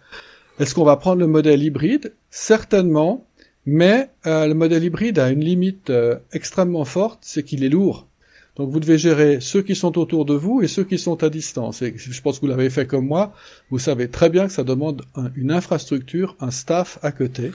Est-ce 0.58 0.74
qu'on 0.74 0.84
va 0.84 0.96
prendre 0.96 1.20
le 1.20 1.28
modèle 1.28 1.62
hybride? 1.62 2.14
Certainement, 2.30 3.26
mais 3.64 4.10
euh, 4.26 4.48
le 4.48 4.54
modèle 4.54 4.82
hybride 4.82 5.18
a 5.18 5.30
une 5.30 5.44
limite 5.44 5.92
extrêmement 6.32 6.84
forte, 6.84 7.20
c'est 7.22 7.44
qu'il 7.44 7.62
est 7.64 7.68
lourd. 7.68 8.08
Donc 8.56 8.70
vous 8.70 8.78
devez 8.78 8.98
gérer 8.98 9.38
ceux 9.40 9.62
qui 9.62 9.74
sont 9.74 9.98
autour 9.98 10.24
de 10.24 10.34
vous 10.34 10.62
et 10.62 10.68
ceux 10.68 10.84
qui 10.84 10.98
sont 10.98 11.24
à 11.24 11.30
distance. 11.30 11.82
Et 11.82 11.94
je 11.96 12.20
pense 12.20 12.36
que 12.36 12.42
vous 12.42 12.50
l'avez 12.50 12.70
fait 12.70 12.86
comme 12.86 13.06
moi. 13.06 13.32
Vous 13.70 13.80
savez 13.80 14.08
très 14.08 14.30
bien 14.30 14.46
que 14.46 14.52
ça 14.52 14.62
demande 14.62 15.02
une 15.34 15.50
infrastructure, 15.50 16.36
un 16.40 16.52
staff 16.52 16.98
à 17.02 17.10
côté. 17.10 17.50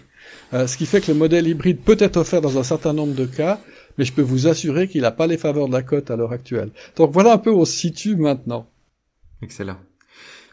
Euh, 0.53 0.67
ce 0.67 0.75
qui 0.75 0.85
fait 0.85 0.99
que 0.99 1.11
le 1.11 1.17
modèle 1.17 1.47
hybride 1.47 1.79
peut 1.79 1.95
être 1.99 2.17
offert 2.17 2.41
dans 2.41 2.57
un 2.57 2.63
certain 2.63 2.91
nombre 2.91 3.15
de 3.15 3.25
cas, 3.25 3.61
mais 3.97 4.03
je 4.03 4.11
peux 4.11 4.21
vous 4.21 4.47
assurer 4.47 4.89
qu'il 4.89 5.01
n'a 5.01 5.11
pas 5.11 5.27
les 5.27 5.37
faveurs 5.37 5.69
de 5.69 5.73
la 5.73 5.83
cote 5.83 6.11
à 6.11 6.17
l'heure 6.17 6.33
actuelle. 6.33 6.71
Donc 6.97 7.11
voilà 7.13 7.31
un 7.31 7.37
peu 7.37 7.49
où 7.49 7.61
on 7.61 7.65
se 7.65 7.77
situe 7.77 8.17
maintenant. 8.17 8.67
Excellent. 9.41 9.77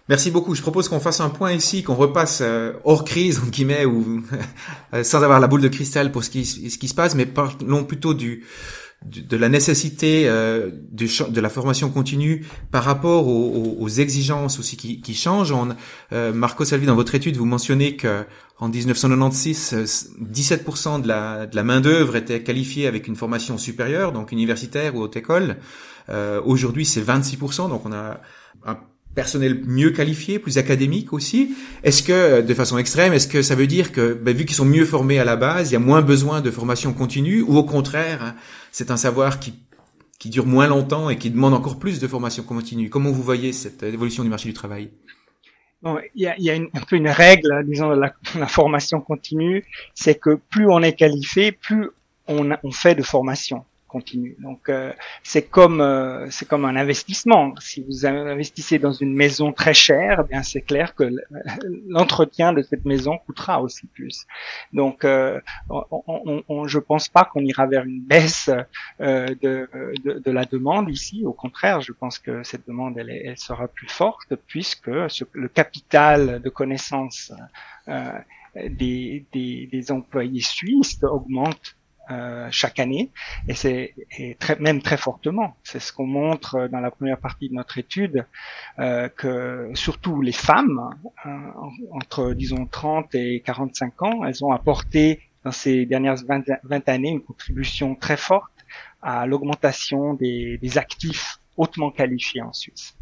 Merci 0.08 0.30
beaucoup. 0.30 0.54
Je 0.54 0.62
propose 0.62 0.88
qu'on 0.88 1.00
fasse 1.00 1.18
un 1.20 1.30
point 1.30 1.52
ici, 1.52 1.82
qu'on 1.82 1.96
repasse 1.96 2.38
euh, 2.40 2.74
hors 2.84 3.04
crise, 3.04 3.40
en 3.40 3.48
guillemets, 3.48 3.84
ou 3.84 4.22
sans 5.02 5.24
avoir 5.24 5.40
la 5.40 5.48
boule 5.48 5.62
de 5.62 5.66
cristal 5.66 6.12
pour 6.12 6.22
ce 6.22 6.30
qui 6.30 6.44
se 6.44 6.94
passe, 6.94 7.16
mais 7.16 7.26
parlons 7.26 7.82
plutôt 7.82 8.14
du, 8.14 8.44
de 9.04 9.36
la 9.36 9.48
nécessité 9.48 10.28
euh, 10.28 10.70
de, 10.90 11.40
la 11.40 11.48
formation 11.48 11.90
continue 11.90 12.44
par 12.70 12.82
rapport 12.84 13.28
aux, 13.28 13.88
exigences 13.88 14.58
aussi 14.58 14.76
qui, 14.76 15.00
qui 15.00 15.14
changent. 15.14 15.52
On, 15.52 15.68
euh, 16.12 16.32
Marco 16.32 16.64
Salvi, 16.64 16.86
dans 16.86 16.96
votre 16.96 17.14
étude, 17.14 17.36
vous 17.36 17.44
mentionnez 17.44 17.96
que 17.96 18.24
en 18.58 18.68
1996, 18.68 20.10
17% 20.32 21.02
de 21.02 21.08
la, 21.08 21.46
de 21.46 21.54
la 21.54 21.62
main 21.62 21.80
d'œuvre 21.80 22.16
était 22.16 22.42
qualifiée 22.42 22.86
avec 22.86 23.06
une 23.06 23.14
formation 23.14 23.58
supérieure, 23.58 24.12
donc 24.12 24.32
universitaire 24.32 24.96
ou 24.96 25.02
haute 25.02 25.16
école. 25.16 25.58
Euh, 26.08 26.40
Aujourd'hui, 26.44 26.86
c'est 26.86 27.02
26%, 27.02 27.68
donc 27.68 27.84
on 27.84 27.92
a 27.92 28.20
un 28.64 28.78
personnel 29.16 29.62
mieux 29.64 29.90
qualifié, 29.90 30.38
plus 30.38 30.58
académique 30.58 31.12
aussi. 31.12 31.56
Est-ce 31.82 32.02
que, 32.04 32.42
de 32.42 32.54
façon 32.54 32.78
extrême, 32.78 33.14
est-ce 33.14 33.26
que 33.26 33.42
ça 33.42 33.56
veut 33.56 33.66
dire 33.66 33.90
que, 33.90 34.12
ben, 34.12 34.36
vu 34.36 34.44
qu'ils 34.44 34.54
sont 34.54 34.66
mieux 34.66 34.84
formés 34.84 35.18
à 35.18 35.24
la 35.24 35.36
base, 35.36 35.70
il 35.70 35.72
y 35.72 35.76
a 35.76 35.80
moins 35.80 36.02
besoin 36.02 36.42
de 36.42 36.50
formation 36.50 36.92
continue, 36.92 37.40
ou 37.40 37.56
au 37.56 37.64
contraire, 37.64 38.22
hein, 38.22 38.34
c'est 38.70 38.90
un 38.90 38.98
savoir 38.98 39.40
qui, 39.40 39.54
qui 40.18 40.28
dure 40.28 40.46
moins 40.46 40.68
longtemps 40.68 41.08
et 41.08 41.16
qui 41.16 41.30
demande 41.30 41.54
encore 41.54 41.78
plus 41.78 41.98
de 41.98 42.06
formation 42.06 42.44
continue? 42.44 42.90
Comment 42.90 43.10
vous 43.10 43.22
voyez 43.22 43.54
cette 43.54 43.82
évolution 43.82 44.22
du 44.22 44.28
marché 44.28 44.48
du 44.48 44.54
travail? 44.54 44.90
Il 46.14 46.34
y 46.38 46.50
a, 46.50 46.54
une, 46.54 46.68
un 46.74 46.80
peu 46.80 46.96
une 46.96 47.08
règle, 47.08 47.64
disons, 47.64 47.88
de 47.94 48.00
la, 48.00 48.46
formation 48.46 49.00
continue, 49.00 49.64
c'est 49.94 50.18
que 50.20 50.38
plus 50.50 50.66
on 50.68 50.82
est 50.82 50.94
qualifié, 50.94 51.52
plus 51.52 51.88
on 52.28 52.72
fait 52.72 52.94
de 52.94 53.02
formation 53.02 53.64
Donc 54.38 54.68
euh, 54.68 54.92
c'est 55.22 55.42
comme 55.42 55.80
euh, 55.80 56.26
c'est 56.30 56.46
comme 56.46 56.64
un 56.64 56.76
investissement. 56.76 57.54
Si 57.60 57.82
vous 57.82 58.06
investissez 58.06 58.78
dans 58.78 58.92
une 58.92 59.14
maison 59.14 59.52
très 59.52 59.74
chère, 59.74 60.22
eh 60.24 60.28
bien 60.28 60.42
c'est 60.42 60.60
clair 60.60 60.94
que 60.94 61.04
l'entretien 61.88 62.52
de 62.52 62.62
cette 62.62 62.84
maison 62.84 63.18
coûtera 63.18 63.62
aussi 63.62 63.86
plus. 63.86 64.26
Donc 64.72 65.04
euh, 65.04 65.40
on, 65.70 66.42
on, 66.48 66.66
je 66.66 66.78
pense 66.78 67.08
pas 67.08 67.24
qu'on 67.24 67.44
ira 67.44 67.66
vers 67.66 67.84
une 67.84 68.00
baisse 68.00 68.50
euh, 69.00 69.34
de, 69.42 69.68
de, 70.04 70.18
de, 70.18 70.30
la 70.30 70.44
demande 70.44 70.90
ici. 70.90 71.24
Au 71.24 71.32
contraire, 71.32 71.80
je 71.80 71.92
pense 71.92 72.18
que 72.18 72.42
cette 72.42 72.66
demande 72.66 72.98
elle, 72.98 73.10
elle 73.10 73.38
sera 73.38 73.68
plus 73.68 73.88
forte 73.88 74.34
puisque 74.46 74.88
le 74.88 75.48
capital 75.48 76.40
de 76.42 76.48
connaissances 76.48 77.32
des, 78.56 79.26
des, 79.32 79.68
des 79.70 79.92
employés 79.92 80.40
suisses 80.40 80.98
augmente 81.02 81.76
euh, 82.10 82.48
chaque 82.50 82.78
année, 82.78 83.10
et 83.48 83.54
c'est 83.54 83.94
très, 84.38 84.56
même 84.56 84.80
très 84.80 84.96
fortement. 84.96 85.56
C'est 85.64 85.80
ce 85.80 85.92
qu'on 85.92 86.06
montre 86.06 86.68
dans 86.68 86.80
la 86.80 86.90
première 86.90 87.18
partie 87.18 87.48
de 87.48 87.54
notre 87.54 87.78
étude, 87.78 88.26
euh, 88.78 89.08
que 89.08 89.70
surtout 89.74 90.22
les 90.22 90.32
femmes, 90.32 90.90
euh, 91.26 91.30
entre 91.92 92.32
disons 92.32 92.66
30 92.66 93.14
et 93.14 93.42
45 93.44 94.02
ans, 94.02 94.24
elles 94.24 94.44
ont 94.44 94.52
apporté 94.52 95.20
dans 95.44 95.50
ces 95.50 95.86
dernières 95.86 96.16
20, 96.24 96.88
années 96.88 97.10
une 97.10 97.22
contribution 97.22 97.94
très 97.94 98.16
forte 98.16 98.52
à 99.02 99.26
l'augmentation 99.26 100.14
des, 100.14 100.58
des, 100.58 100.78
actifs 100.78 101.38
hautement 101.56 101.90
qualifiés 101.90 102.42
en 102.42 102.52
Suisse. 102.52 102.96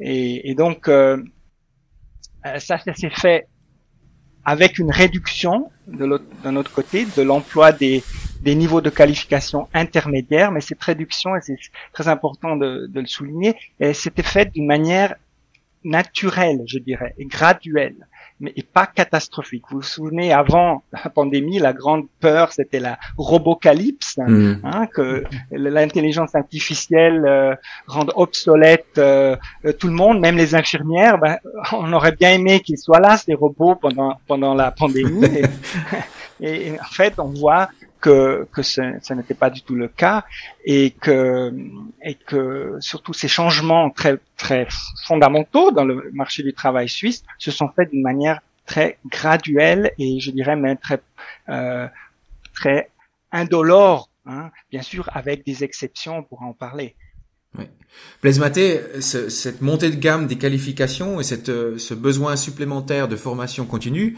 Et, 0.00 0.50
et 0.50 0.54
donc, 0.54 0.88
euh, 0.88 1.22
ça, 2.58 2.78
ça 2.78 2.94
s'est 2.94 3.10
fait 3.10 3.46
avec 4.46 4.78
une 4.78 4.92
réduction 4.92 5.70
d'un 5.88 6.56
autre 6.56 6.72
côté 6.72 7.04
de 7.16 7.22
l'emploi 7.22 7.72
des, 7.72 8.04
des, 8.42 8.54
niveaux 8.54 8.80
de 8.80 8.90
qualification 8.90 9.68
intermédiaires, 9.74 10.52
mais 10.52 10.60
cette 10.60 10.82
réduction, 10.82 11.34
et 11.34 11.40
c'est 11.42 11.58
très 11.92 12.06
important 12.06 12.54
de, 12.54 12.86
de 12.86 13.00
le 13.00 13.06
souligner, 13.06 13.56
elle 13.80 13.94
s'était 13.94 14.22
faite 14.22 14.52
d'une 14.52 14.66
manière 14.66 15.16
naturelle, 15.82 16.62
je 16.66 16.78
dirais, 16.78 17.14
et 17.18 17.26
graduelle 17.26 18.06
mais 18.40 18.52
pas 18.72 18.86
catastrophique. 18.86 19.64
Vous 19.70 19.78
vous 19.78 19.82
souvenez, 19.82 20.32
avant 20.32 20.82
la 20.92 21.10
pandémie, 21.10 21.58
la 21.58 21.72
grande 21.72 22.06
peur, 22.20 22.52
c'était 22.52 22.80
la 22.80 22.98
robocalypse, 23.16 24.18
mm. 24.18 24.54
hein, 24.62 24.86
que 24.86 25.24
l'intelligence 25.50 26.34
artificielle 26.34 27.24
euh, 27.26 27.54
rende 27.86 28.12
obsolète 28.14 28.98
euh, 28.98 29.36
tout 29.78 29.88
le 29.88 29.94
monde, 29.94 30.20
même 30.20 30.36
les 30.36 30.54
infirmières. 30.54 31.18
Ben, 31.18 31.38
on 31.72 31.92
aurait 31.92 32.12
bien 32.12 32.32
aimé 32.32 32.60
qu'ils 32.60 32.78
soient 32.78 33.00
là, 33.00 33.16
ces 33.16 33.34
robots, 33.34 33.74
pendant 33.74 34.18
pendant 34.26 34.54
la 34.54 34.70
pandémie. 34.70 35.24
et, 36.40 36.72
en 36.78 36.92
fait, 36.92 37.14
on 37.18 37.28
voit 37.28 37.68
que, 38.06 38.46
que 38.52 38.62
ce, 38.62 39.14
n'était 39.14 39.34
pas 39.34 39.50
du 39.50 39.62
tout 39.62 39.74
le 39.74 39.88
cas 39.88 40.24
et 40.64 40.92
que, 40.92 41.52
et 42.04 42.14
que 42.14 42.76
surtout 42.78 43.12
ces 43.12 43.26
changements 43.26 43.90
très, 43.90 44.18
très 44.36 44.68
fondamentaux 45.04 45.72
dans 45.72 45.84
le 45.84 46.10
marché 46.12 46.44
du 46.44 46.52
travail 46.52 46.88
suisse 46.88 47.24
se 47.38 47.50
sont 47.50 47.68
faits 47.74 47.90
d'une 47.90 48.02
manière 48.02 48.38
très 48.64 48.98
graduelle 49.10 49.90
et 49.98 50.20
je 50.20 50.30
dirais 50.30 50.54
même 50.54 50.76
très, 50.76 51.00
euh, 51.48 51.88
très 52.54 52.90
indolore, 53.32 54.08
hein, 54.24 54.52
bien 54.70 54.82
sûr 54.82 55.10
avec 55.12 55.44
des 55.44 55.64
exceptions, 55.64 56.18
on 56.18 56.22
pourra 56.22 56.46
en 56.46 56.52
parler. 56.52 56.94
Oui. 57.58 57.64
Blaise 58.22 58.38
Maté, 58.38 58.80
cette 59.00 59.62
montée 59.62 59.90
de 59.90 59.96
gamme 59.96 60.28
des 60.28 60.36
qualifications 60.36 61.18
et 61.18 61.24
cette, 61.24 61.46
ce 61.46 61.94
besoin 61.94 62.36
supplémentaire 62.36 63.08
de 63.08 63.16
formation 63.16 63.64
continue, 63.64 64.16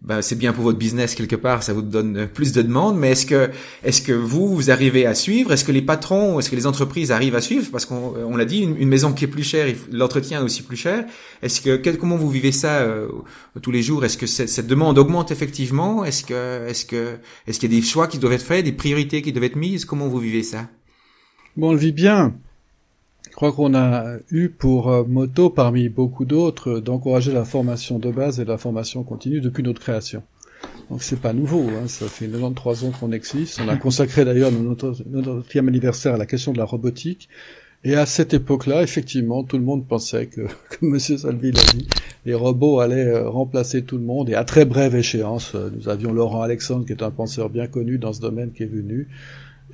ben, 0.00 0.22
c'est 0.22 0.36
bien 0.36 0.52
pour 0.52 0.62
votre 0.62 0.78
business 0.78 1.14
quelque 1.16 1.34
part, 1.34 1.62
ça 1.62 1.72
vous 1.72 1.82
donne 1.82 2.28
plus 2.28 2.52
de 2.52 2.62
demandes. 2.62 2.96
Mais 2.96 3.10
est-ce 3.10 3.26
que, 3.26 3.50
est-ce 3.82 4.00
que 4.00 4.12
vous, 4.12 4.54
vous 4.54 4.70
arrivez 4.70 5.06
à 5.06 5.14
suivre? 5.14 5.52
Est-ce 5.52 5.64
que 5.64 5.72
les 5.72 5.82
patrons, 5.82 6.38
est-ce 6.38 6.50
que 6.50 6.56
les 6.56 6.66
entreprises 6.66 7.10
arrivent 7.10 7.34
à 7.34 7.40
suivre? 7.40 7.66
Parce 7.72 7.84
qu'on 7.84 8.14
on 8.16 8.36
l'a 8.36 8.44
dit, 8.44 8.60
une, 8.60 8.88
maison 8.88 9.12
qui 9.12 9.24
est 9.24 9.28
plus 9.28 9.42
chère, 9.42 9.74
l'entretien 9.90 10.40
est 10.40 10.44
aussi 10.44 10.62
plus 10.62 10.76
cher. 10.76 11.04
Est-ce 11.42 11.60
que, 11.60 11.96
comment 11.96 12.16
vous 12.16 12.30
vivez 12.30 12.52
ça 12.52 12.78
euh, 12.78 13.08
tous 13.60 13.72
les 13.72 13.82
jours? 13.82 14.04
Est-ce 14.04 14.16
que 14.16 14.26
cette, 14.26 14.48
cette, 14.48 14.68
demande 14.68 14.98
augmente 14.98 15.32
effectivement? 15.32 16.04
Est-ce 16.04 16.24
que, 16.24 16.68
est-ce 16.68 16.84
que, 16.84 17.16
est-ce 17.46 17.58
qu'il 17.58 17.72
y 17.72 17.76
a 17.76 17.80
des 17.80 17.86
choix 17.86 18.06
qui 18.06 18.18
doivent 18.18 18.34
être 18.34 18.42
faits, 18.42 18.64
des 18.64 18.72
priorités 18.72 19.20
qui 19.20 19.32
doivent 19.32 19.44
être 19.44 19.56
mises? 19.56 19.84
Comment 19.84 20.06
vous 20.06 20.18
vivez 20.18 20.44
ça? 20.44 20.68
Bon, 21.56 21.70
on 21.70 21.72
le 21.72 21.78
vit 21.78 21.92
bien. 21.92 22.34
Je 23.30 23.36
crois 23.36 23.52
qu'on 23.52 23.74
a 23.74 24.16
eu 24.30 24.48
pour 24.48 24.90
euh, 24.90 25.04
moto, 25.04 25.50
parmi 25.50 25.88
beaucoup 25.88 26.24
d'autres, 26.24 26.80
d'encourager 26.80 27.32
la 27.32 27.44
formation 27.44 27.98
de 27.98 28.10
base 28.10 28.40
et 28.40 28.44
la 28.44 28.58
formation 28.58 29.04
continue 29.04 29.40
depuis 29.40 29.62
notre 29.62 29.80
création. 29.80 30.22
Donc 30.90 31.02
c'est 31.02 31.20
pas 31.20 31.32
nouveau, 31.32 31.68
hein, 31.68 31.86
ça 31.86 32.06
fait 32.06 32.26
93 32.26 32.84
ans 32.84 32.90
qu'on 32.90 33.12
existe. 33.12 33.60
On 33.64 33.68
a 33.68 33.76
consacré 33.76 34.24
d'ailleurs 34.24 34.50
notre, 34.50 34.94
notre 35.06 35.58
anniversaire 35.58 36.14
à 36.14 36.16
la 36.16 36.26
question 36.26 36.52
de 36.52 36.58
la 36.58 36.64
robotique. 36.64 37.28
Et 37.84 37.94
à 37.94 38.06
cette 38.06 38.34
époque-là, 38.34 38.82
effectivement, 38.82 39.44
tout 39.44 39.56
le 39.56 39.62
monde 39.62 39.86
pensait 39.86 40.26
que, 40.26 40.40
comme 40.80 40.94
M. 40.94 40.98
Salvi 40.98 41.52
l'a 41.52 41.62
dit, 41.74 41.86
les 42.26 42.34
robots 42.34 42.80
allaient 42.80 43.06
euh, 43.06 43.28
remplacer 43.28 43.82
tout 43.82 43.98
le 43.98 44.04
monde. 44.04 44.30
Et 44.30 44.34
à 44.34 44.44
très 44.44 44.64
brève 44.64 44.96
échéance, 44.96 45.54
euh, 45.54 45.70
nous 45.76 45.88
avions 45.88 46.12
Laurent 46.12 46.42
Alexandre, 46.42 46.86
qui 46.86 46.92
est 46.92 47.02
un 47.02 47.10
penseur 47.10 47.50
bien 47.50 47.68
connu 47.68 47.98
dans 47.98 48.12
ce 48.12 48.20
domaine, 48.20 48.52
qui 48.52 48.64
est 48.64 48.66
venu 48.66 49.08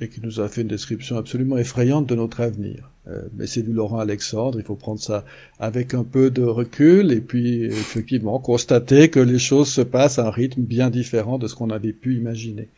et 0.01 0.09
qui 0.09 0.21
nous 0.21 0.41
a 0.41 0.49
fait 0.49 0.61
une 0.61 0.67
description 0.67 1.17
absolument 1.17 1.57
effrayante 1.57 2.05
de 2.05 2.15
notre 2.15 2.41
avenir. 2.41 2.91
Euh, 3.07 3.21
mais 3.37 3.45
c'est 3.45 3.61
du 3.61 3.71
Laurent 3.71 3.99
Alexandre, 3.99 4.59
il 4.59 4.65
faut 4.65 4.75
prendre 4.75 4.99
ça 4.99 5.25
avec 5.59 5.93
un 5.93 6.03
peu 6.03 6.31
de 6.31 6.41
recul 6.41 7.11
et 7.11 7.21
puis 7.21 7.65
effectivement 7.65 8.39
constater 8.39 9.09
que 9.09 9.19
les 9.19 9.37
choses 9.37 9.69
se 9.69 9.81
passent 9.81 10.17
à 10.17 10.27
un 10.27 10.31
rythme 10.31 10.63
bien 10.63 10.89
différent 10.89 11.37
de 11.37 11.47
ce 11.47 11.53
qu'on 11.53 11.69
avait 11.69 11.93
pu 11.93 12.15
imaginer. 12.15 12.69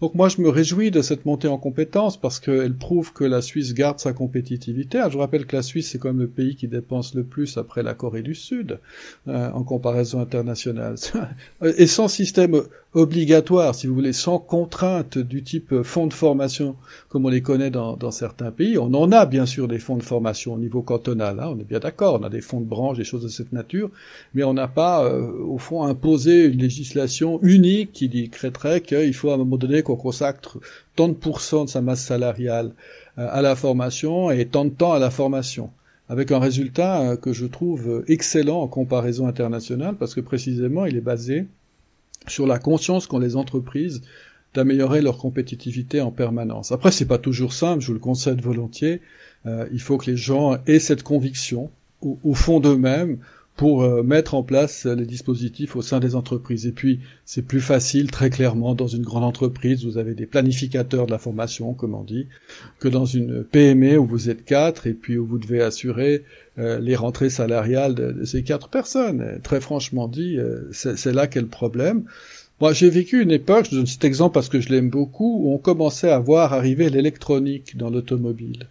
Donc 0.00 0.16
moi 0.16 0.28
je 0.28 0.40
me 0.40 0.48
réjouis 0.48 0.90
de 0.90 1.00
cette 1.00 1.24
montée 1.26 1.46
en 1.46 1.58
compétences 1.58 2.20
parce 2.20 2.40
qu'elle 2.40 2.74
prouve 2.74 3.12
que 3.12 3.24
la 3.24 3.40
Suisse 3.40 3.72
garde 3.72 4.00
sa 4.00 4.12
compétitivité. 4.12 5.04
je 5.10 5.18
rappelle 5.18 5.46
que 5.46 5.54
la 5.54 5.62
Suisse 5.62 5.90
c'est 5.90 5.98
quand 5.98 6.08
même 6.08 6.18
le 6.18 6.28
pays 6.28 6.56
qui 6.56 6.66
dépense 6.66 7.14
le 7.14 7.22
plus 7.22 7.56
après 7.56 7.84
la 7.84 7.94
Corée 7.94 8.22
du 8.22 8.34
Sud 8.34 8.80
euh, 9.28 9.50
en 9.52 9.62
comparaison 9.62 10.20
internationale. 10.20 10.96
et 11.62 11.86
sans 11.86 12.08
système 12.08 12.62
obligatoire, 12.94 13.74
si 13.74 13.86
vous 13.86 13.94
voulez, 13.94 14.12
sans 14.12 14.38
contrainte 14.38 15.18
du 15.18 15.42
type 15.42 15.82
fonds 15.82 16.06
de 16.06 16.14
formation 16.14 16.74
comme 17.08 17.26
on 17.26 17.28
les 17.28 17.42
connaît 17.42 17.70
dans, 17.70 17.96
dans 17.96 18.10
certains 18.10 18.50
pays, 18.50 18.78
on 18.78 18.92
en 18.94 19.12
a 19.12 19.26
bien 19.26 19.46
sûr 19.46 19.67
des 19.68 19.78
fonds 19.78 19.96
de 19.96 20.02
formation 20.02 20.54
au 20.54 20.58
niveau 20.58 20.82
cantonal, 20.82 21.38
hein, 21.40 21.52
on 21.54 21.58
est 21.58 21.64
bien 21.64 21.78
d'accord, 21.78 22.18
on 22.20 22.24
a 22.24 22.28
des 22.28 22.40
fonds 22.40 22.60
de 22.60 22.66
branche, 22.66 22.96
des 22.96 23.04
choses 23.04 23.22
de 23.22 23.28
cette 23.28 23.52
nature, 23.52 23.90
mais 24.34 24.42
on 24.42 24.54
n'a 24.54 24.68
pas, 24.68 25.04
euh, 25.04 25.30
au 25.44 25.58
fond, 25.58 25.84
imposé 25.84 26.46
une 26.46 26.60
législation 26.60 27.38
unique 27.42 27.92
qui 27.92 28.08
décréterait 28.08 28.80
qu'il 28.80 29.14
faut 29.14 29.30
à 29.30 29.34
un 29.34 29.38
moment 29.38 29.56
donné 29.56 29.82
qu'on 29.82 29.96
consacre 29.96 30.58
tant 30.96 31.08
de 31.08 31.14
pourcents 31.14 31.64
de 31.64 31.70
sa 31.70 31.80
masse 31.80 32.02
salariale 32.02 32.72
euh, 33.18 33.28
à 33.30 33.42
la 33.42 33.54
formation 33.54 34.30
et 34.30 34.46
tant 34.46 34.64
de 34.64 34.70
temps 34.70 34.92
à 34.92 34.98
la 34.98 35.10
formation. 35.10 35.70
Avec 36.08 36.32
un 36.32 36.38
résultat 36.38 37.02
euh, 37.02 37.16
que 37.16 37.32
je 37.32 37.46
trouve 37.46 38.04
excellent 38.08 38.60
en 38.60 38.68
comparaison 38.68 39.28
internationale, 39.28 39.94
parce 39.96 40.14
que 40.14 40.20
précisément 40.20 40.86
il 40.86 40.96
est 40.96 41.02
basé 41.02 41.46
sur 42.26 42.46
la 42.46 42.58
conscience 42.58 43.06
qu'ont 43.06 43.18
les 43.18 43.36
entreprises 43.36 44.02
d'améliorer 44.54 45.02
leur 45.02 45.18
compétitivité 45.18 46.00
en 46.00 46.10
permanence. 46.10 46.72
Après, 46.72 46.90
c'est 46.90 47.06
pas 47.06 47.18
toujours 47.18 47.52
simple, 47.52 47.80
je 47.80 47.88
vous 47.88 47.94
le 47.94 47.98
concède 47.98 48.40
volontiers. 48.40 49.00
Euh, 49.46 49.66
il 49.72 49.80
faut 49.80 49.98
que 49.98 50.10
les 50.10 50.16
gens 50.16 50.58
aient 50.66 50.78
cette 50.78 51.02
conviction 51.02 51.70
au, 52.00 52.34
fond 52.34 52.60
d'eux-mêmes 52.60 53.18
pour 53.56 53.82
euh, 53.82 54.04
mettre 54.04 54.34
en 54.34 54.44
place 54.44 54.86
les 54.86 55.04
dispositifs 55.04 55.74
au 55.74 55.82
sein 55.82 55.98
des 55.98 56.14
entreprises. 56.14 56.66
Et 56.66 56.72
puis, 56.72 57.00
c'est 57.24 57.42
plus 57.42 57.60
facile, 57.60 58.10
très 58.10 58.30
clairement, 58.30 58.76
dans 58.76 58.86
une 58.86 59.02
grande 59.02 59.24
entreprise, 59.24 59.84
vous 59.84 59.98
avez 59.98 60.14
des 60.14 60.26
planificateurs 60.26 61.06
de 61.06 61.10
la 61.10 61.18
formation, 61.18 61.74
comme 61.74 61.94
on 61.94 62.04
dit, 62.04 62.28
que 62.78 62.86
dans 62.86 63.04
une 63.04 63.42
PME 63.42 63.98
où 63.98 64.06
vous 64.06 64.30
êtes 64.30 64.44
quatre 64.44 64.86
et 64.86 64.94
puis 64.94 65.18
où 65.18 65.26
vous 65.26 65.38
devez 65.38 65.60
assurer 65.60 66.24
euh, 66.58 66.80
les 66.80 66.96
rentrées 66.96 67.30
salariales 67.30 67.94
de, 67.94 68.24
ces 68.24 68.42
quatre 68.42 68.68
personnes. 68.68 69.40
Très 69.42 69.60
franchement 69.60 70.08
dit, 70.08 70.38
euh, 70.38 70.68
c'est 70.72 71.12
là 71.12 71.26
qu'est 71.26 71.40
le 71.40 71.46
problème. 71.46 72.04
Moi, 72.60 72.72
j'ai 72.72 72.90
vécu 72.90 73.22
une 73.22 73.30
époque, 73.30 73.68
je 73.70 73.76
donne 73.76 73.86
cet 73.86 74.04
exemple 74.04 74.34
parce 74.34 74.48
que 74.48 74.60
je 74.60 74.70
l'aime 74.70 74.90
beaucoup, 74.90 75.42
où 75.44 75.54
on 75.54 75.58
commençait 75.58 76.10
à 76.10 76.18
voir 76.18 76.52
arriver 76.52 76.90
l'électronique 76.90 77.76
dans 77.76 77.88
l'automobile. 77.88 78.66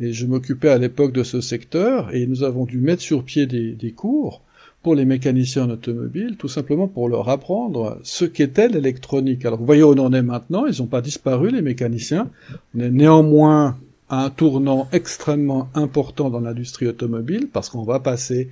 Et 0.00 0.14
je 0.14 0.24
m'occupais 0.24 0.70
à 0.70 0.78
l'époque 0.78 1.12
de 1.12 1.22
ce 1.22 1.42
secteur 1.42 2.14
et 2.14 2.26
nous 2.26 2.44
avons 2.44 2.64
dû 2.64 2.78
mettre 2.78 3.02
sur 3.02 3.24
pied 3.24 3.44
des, 3.46 3.92
cours 3.94 4.40
pour 4.82 4.94
les 4.94 5.04
mécaniciens 5.04 5.64
en 5.64 5.70
automobile, 5.70 6.36
tout 6.38 6.48
simplement 6.48 6.88
pour 6.88 7.10
leur 7.10 7.28
apprendre 7.28 7.98
ce 8.02 8.24
qu'était 8.24 8.68
l'électronique. 8.68 9.44
Alors 9.44 9.58
vous 9.58 9.66
voyez 9.66 9.82
où 9.82 9.92
on 9.92 9.98
en 9.98 10.14
est 10.14 10.22
maintenant, 10.22 10.64
ils 10.64 10.80
n'ont 10.80 10.86
pas 10.86 11.02
disparu 11.02 11.50
les 11.50 11.62
mécaniciens, 11.62 12.30
on 12.74 12.80
est 12.80 12.90
néanmoins 12.90 13.76
à 14.08 14.24
un 14.24 14.30
tournant 14.30 14.88
extrêmement 14.92 15.68
important 15.74 16.30
dans 16.30 16.40
l'industrie 16.40 16.86
automobile 16.86 17.48
parce 17.52 17.68
qu'on 17.68 17.82
va 17.82 18.00
passer 18.00 18.48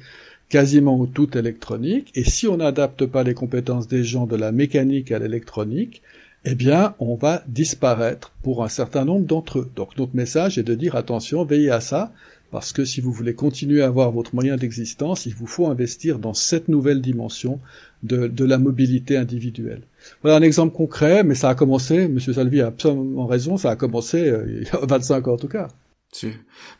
quasiment 0.49 1.07
tout 1.07 1.37
électronique 1.37 2.11
et 2.15 2.25
si 2.25 2.47
on 2.47 2.59
n'adapte 2.59 3.07
pas 3.07 3.23
les 3.23 3.35
compétences 3.35 3.89
des 3.89 4.05
gens 4.05 4.27
de 4.27 4.37
la 4.37 4.53
mécanique 4.53 5.13
à 5.13 5.19
l'électronique, 5.19 6.03
eh 6.45 6.55
bien, 6.55 6.95
on 6.99 7.15
va 7.15 7.43
disparaître 7.49 8.33
pour 8.43 8.65
un 8.65 8.69
certain 8.69 9.05
nombre 9.05 9.27
d'entre 9.27 9.61
eux. 9.61 9.71
Donc 9.77 9.97
notre 9.97 10.15
message 10.15 10.59
est 10.59 10.63
de 10.63 10.75
dire 10.75 10.95
attention, 10.95 11.45
veillez 11.45 11.71
à 11.71 11.81
ça, 11.81 12.13
parce 12.51 12.73
que 12.73 12.85
si 12.85 13.01
vous 13.01 13.13
voulez 13.13 13.35
continuer 13.35 13.83
à 13.83 13.87
avoir 13.87 14.13
votre 14.13 14.35
moyen 14.35 14.57
d'existence, 14.57 15.27
il 15.27 15.35
vous 15.35 15.47
faut 15.47 15.67
investir 15.67 16.19
dans 16.19 16.35
cette 16.35 16.69
nouvelle 16.69 17.01
dimension 17.01 17.59
de, 18.03 18.29
de, 18.29 18.45
la 18.45 18.59
mobilité 18.59 19.17
individuelle. 19.17 19.81
Voilà 20.23 20.37
un 20.37 20.43
exemple 20.43 20.77
concret, 20.77 21.25
mais 21.25 21.35
ça 21.35 21.49
a 21.49 21.55
commencé, 21.55 22.03
M. 22.03 22.21
Salvi 22.21 22.61
a 22.61 22.67
absolument 22.67 23.27
raison, 23.27 23.57
ça 23.57 23.71
a 23.71 23.77
commencé 23.77 24.29
euh, 24.29 24.45
il 24.47 24.65
y 24.65 24.71
a 24.71 24.87
25 24.87 25.27
ans 25.27 25.33
en 25.33 25.37
tout 25.39 25.49
cas. 25.49 25.69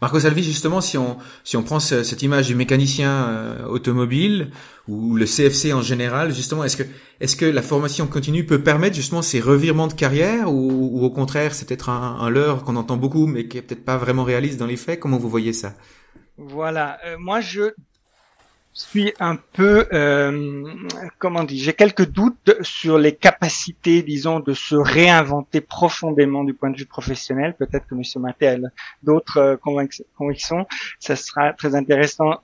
Marco 0.01 0.21
Salvi, 0.21 0.43
justement, 0.43 0.81
si 0.81 0.99
on 0.99 1.17
si 1.43 1.57
on 1.57 1.63
prend 1.63 1.81
cette 1.81 2.23
image 2.23 2.49
du 2.49 2.55
mécanicien 2.55 3.11
euh, 3.11 3.67
automobile 3.67 4.51
ou 4.89 5.17
le 5.17 5.25
CFC 5.25 5.73
en 5.73 5.83
général, 5.83 6.35
justement, 6.35 6.65
est-ce 6.65 6.77
que 6.77 6.85
est-ce 7.21 7.37
que 7.37 7.45
la 7.45 7.63
formation 7.63 8.07
continue 8.07 8.45
peut 8.45 8.63
permettre 8.63 8.97
justement 8.97 9.23
ces 9.23 9.41
revirements 9.41 9.87
de 9.87 9.95
carrière 9.95 10.53
ou, 10.53 11.05
au 11.05 11.11
contraire 11.11 11.55
c'est 11.55 11.67
peut-être 11.67 11.89
un, 11.89 12.19
un 12.21 12.31
leurre 12.31 12.65
qu'on 12.65 12.77
entend 12.77 12.97
beaucoup 12.97 13.27
mais 13.27 13.49
qui 13.49 13.59
est 13.59 13.63
peut-être 13.63 13.85
pas 13.85 13.97
vraiment 13.97 14.25
réaliste 14.25 14.59
dans 14.59 14.67
les 14.67 14.77
faits? 14.77 15.01
Comment 15.01 15.19
vous 15.19 15.31
voyez 15.31 15.53
ça? 15.53 15.75
Voilà, 16.37 16.99
euh, 17.07 17.17
moi 17.19 17.41
je 17.41 17.73
suis 18.75 19.15
un 19.21 19.37
peu, 19.37 19.87
euh, 19.93 20.65
comment 21.19 21.45
dire, 21.45 21.63
j'ai 21.63 21.73
quelques 21.73 22.07
doutes 22.07 22.57
sur 22.63 22.99
les 22.99 23.15
capacités, 23.15 24.03
disons, 24.03 24.41
de 24.41 24.53
se 24.53 24.75
réinventer 24.75 25.61
profondément 25.61 26.43
du 26.43 26.55
point 26.55 26.71
de 26.71 26.77
vue 26.77 26.87
professionnel. 26.87 27.55
Peut-être 27.57 27.87
que 27.87 27.95
M. 27.95 28.03
Maté 28.21 28.49
a 28.49 28.57
d'autres 29.03 29.39
euh, 29.39 29.57
convictions. 30.17 30.67
Ça 30.99 31.15
sera 31.15 31.53
très 31.53 31.77
intéressant 31.77 32.41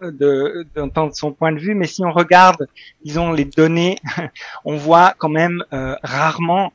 d'entendre 0.77 1.15
son 1.15 1.33
point 1.33 1.53
de 1.53 1.59
vue. 1.59 1.75
Mais 1.75 1.89
si 1.89 2.05
on 2.05 2.13
regarde, 2.13 2.69
disons, 3.05 3.33
les 3.33 3.45
données, 3.45 3.97
on 4.65 4.77
voit 4.77 5.15
quand 5.19 5.29
même 5.29 5.65
euh, 5.73 5.97
rarement, 6.05 6.73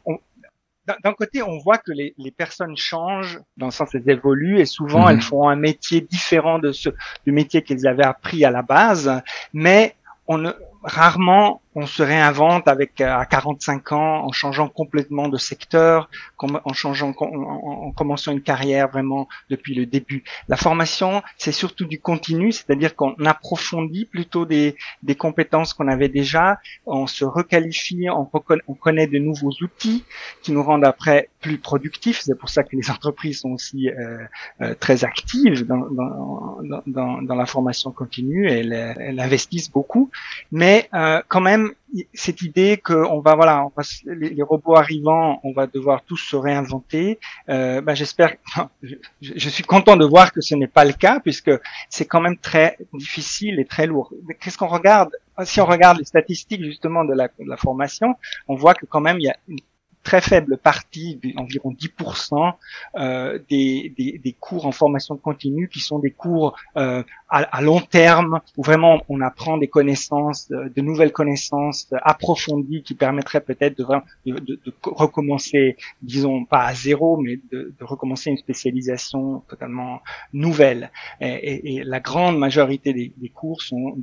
d'un 1.04 1.13
côté, 1.13 1.42
on 1.42 1.58
voit 1.60 1.77
que 1.77 1.92
les, 1.92 2.13
personnes 2.32 2.77
changent, 2.77 3.39
dans 3.58 3.68
le 3.68 3.72
sens 3.72 3.94
elles 3.96 4.10
évoluent, 4.10 4.60
et 4.60 4.65
souvent 4.65 5.10
elles 5.10 5.18
mhm. 5.18 5.22
font 5.22 5.50
un 5.50 5.56
métier 5.56 6.01
différent 6.01 6.60
de 6.60 6.72
ce 6.72 6.89
du 7.25 7.32
métier 7.32 7.62
qu'elles 7.62 7.88
avaient 7.88 8.06
appris 8.06 8.46
à 8.46 8.51
la 8.51 8.62
base, 8.62 9.22
mais 9.54 9.96
on 10.27 10.38
ne, 10.38 10.51
rarement 10.84 11.62
on 11.75 11.86
se 11.86 12.01
réinvente 12.01 12.67
avec 12.67 13.01
euh, 13.01 13.18
à 13.18 13.25
45 13.25 13.92
ans 13.92 14.25
en 14.25 14.31
changeant 14.31 14.70
complètement 14.70 15.27
de 15.27 15.38
secteur, 15.38 16.09
en 16.40 16.74
changeant 16.74 17.14
en, 17.20 17.92
commençant 17.92 18.31
une 18.31 18.42
carrière 18.42 18.90
vraiment 18.90 19.27
depuis 19.50 19.75
le 19.75 19.85
début. 19.85 20.24
La 20.48 20.55
formation, 20.55 21.22
c'est 21.38 21.51
surtout 21.51 21.85
du 21.85 22.00
continu, 22.00 22.51
c'est-à-dire 22.51 22.96
qu'on 22.96 23.16
approfondit 23.25 24.05
plutôt 24.05 24.46
des, 24.46 24.75
des 25.03 25.16
compétences 25.16 25.74
qu'on 25.74 25.88
avait 25.88 26.09
déjà, 26.09 26.59
on 26.85 27.07
se 27.07 27.25
requalifie, 27.25 28.07
on, 28.09 28.29
on 28.68 28.74
connaît 28.74 29.07
de 29.07 29.20
nouveaux 29.20 29.53
outils 29.61 30.05
qui 30.42 30.51
nous 30.51 30.64
rendent 30.64 30.85
après 30.85 31.29
plus 31.42 31.57
productifs. 31.57 32.22
C'est 32.22 32.38
pour 32.38 32.50
ça 32.50 32.64
que 32.64 32.75
les 32.75 32.90
entreprises 32.96 33.42
sont 33.42 33.51
aussi 33.51 33.90
euh, 33.90 34.18
euh, 34.61 34.74
très 34.75 35.03
actives 35.03 35.66
dans, 35.66 35.85
dans, 35.90 36.59
dans, 36.88 37.22
dans, 37.22 37.35
la 37.35 37.46
formation 37.46 37.92
continue, 37.92 38.50
elles, 38.50 38.74
elles 38.74 39.20
investissent 39.20 39.72
beaucoup, 39.72 40.09
mais 40.51 40.90
euh, 40.94 41.22
quand 41.27 41.42
même 41.42 41.65
cette 42.14 42.42
idée 42.42 42.78
que 42.78 42.94
on 42.94 43.20
va 43.20 43.36
voilà, 43.36 43.66
on 43.66 43.72
va, 43.75 43.84
les, 44.06 44.44
robots 44.44 44.75
arrivant, 44.75 45.40
on 45.44 45.54
va 45.54 45.68
devoir 45.68 46.04
tous 46.04 46.18
se 46.18 46.36
réinventer. 46.36 47.20
Ben 47.48 47.94
j'espère, 47.94 48.36
je, 48.84 48.96
je, 49.22 49.50
suis 49.50 49.64
content 49.64 49.96
de 49.96 50.06
voir 50.06 50.32
que 50.32 50.42
ce 50.42 50.56
n'est 50.56 50.68
pas 50.68 50.86
le 50.86 50.94
cas 50.94 51.20
puisque 51.20 51.51
c'est 51.90 52.06
quand 52.06 52.22
même 52.22 52.38
très 52.38 52.78
difficile 52.94 53.60
et 53.60 53.66
très 53.66 53.88
lourd. 53.88 54.14
Qu'est-ce 54.40 54.58
qu'on 54.58 54.68
regarde? 54.68 55.12
Si 55.44 55.60
on 55.60 55.66
regarde 55.66 55.98
les 55.98 56.06
statistiques 56.06 56.64
justement 56.64 57.04
de 57.04 57.14
la, 57.14 57.28
de 57.28 57.48
la 57.48 57.58
formation, 57.58 58.16
on 58.48 58.56
voit 58.56 58.74
que 58.74 58.86
quand 58.86 59.01
même 59.01 59.20
il 59.20 59.24
y 59.24 59.30
a 59.30 59.38
une 59.48 59.60
très 60.05 60.22
faible 60.22 60.57
partie, 60.57 61.20
environ 61.35 61.74
10% 61.74 62.53
euh, 62.96 63.39
des, 63.50 63.94
des, 63.98 64.22
des, 64.24 64.33
cours 64.33 64.68
en 64.68 64.72
formation 64.72 65.18
continue 65.18 65.68
qui 65.68 65.79
sont 65.79 65.98
des 66.00 66.11
cours 66.11 66.55
euh, 66.77 67.03
à, 67.27 67.39
à, 67.39 67.61
long 67.61 67.81
terme 67.81 68.39
où 68.55 68.63
vraiment 68.63 69.01
on 69.09 69.20
apprend 69.20 69.57
des 69.57 69.68
connaissances, 69.68 70.48
de, 70.48 70.72
de 70.74 70.81
nouvelles 70.81 71.11
connaissances 71.11 71.87
approfondies 72.03 72.83
qui 72.83 72.94
permettraient 72.94 73.41
peut-être 73.41 73.77
de, 73.77 73.85
de, 74.31 74.39
de, 74.39 74.74
recommencer, 74.83 75.75
disons 76.03 76.46
pas 76.46 76.65
à 76.65 76.74
zéro, 76.75 77.18
mais 77.18 77.39
de, 77.51 77.74
recommencer 77.81 78.29
une 78.29 78.37
spécialisation 78.37 79.44
totalement 79.50 80.01
nouvelle. 80.33 80.91
Et, 81.20 81.27
et, 81.27 81.75
et 81.75 81.83
la 81.83 82.00
grande 82.00 82.37
majorité 82.37 82.94
des, 82.94 83.11
des 83.18 83.29
cours 83.29 83.63
sont 83.63 83.98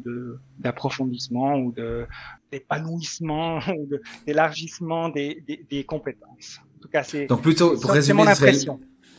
d'approfondissement 0.59 1.55
ou 1.59 1.71
de, 1.73 2.07
d'épanouissement 2.53 3.59
ou 3.69 3.89
d'élargissement 4.27 5.09
des, 5.09 5.43
des, 5.47 5.65
des, 5.69 5.85
compétences. 5.85 6.61
En 6.77 6.83
tout 6.83 6.89
cas, 6.89 7.03
c'est 7.03 7.27
donc 7.27 7.43
plutôt 7.43 7.77
pour 7.79 7.91
résumer, 7.91 8.25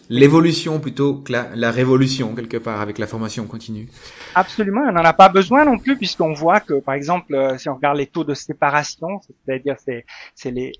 l'évolution 0.10 0.80
plutôt 0.80 1.16
que 1.16 1.32
la, 1.32 1.50
la, 1.56 1.72
révolution 1.72 2.36
quelque 2.36 2.58
part 2.58 2.82
avec 2.82 2.98
la 2.98 3.08
formation 3.08 3.46
continue. 3.48 3.88
Absolument, 4.36 4.82
on 4.82 4.92
n'en 4.92 5.04
a 5.04 5.14
pas 5.14 5.30
besoin 5.30 5.66
non 5.66 5.78
plus 5.78 5.98
puisqu'on 5.98 6.34
voit 6.34 6.60
que 6.60 6.80
par 6.80 6.94
exemple 6.94 7.34
euh, 7.34 7.58
si 7.58 7.70
on 7.70 7.76
regarde 7.76 7.98
les 7.98 8.08
taux 8.08 8.24
de 8.24 8.34
séparation, 8.34 9.22
c'est-à-dire 9.46 9.76
c'est 9.84 10.06
c'est 10.36 10.52
les, 10.52 10.74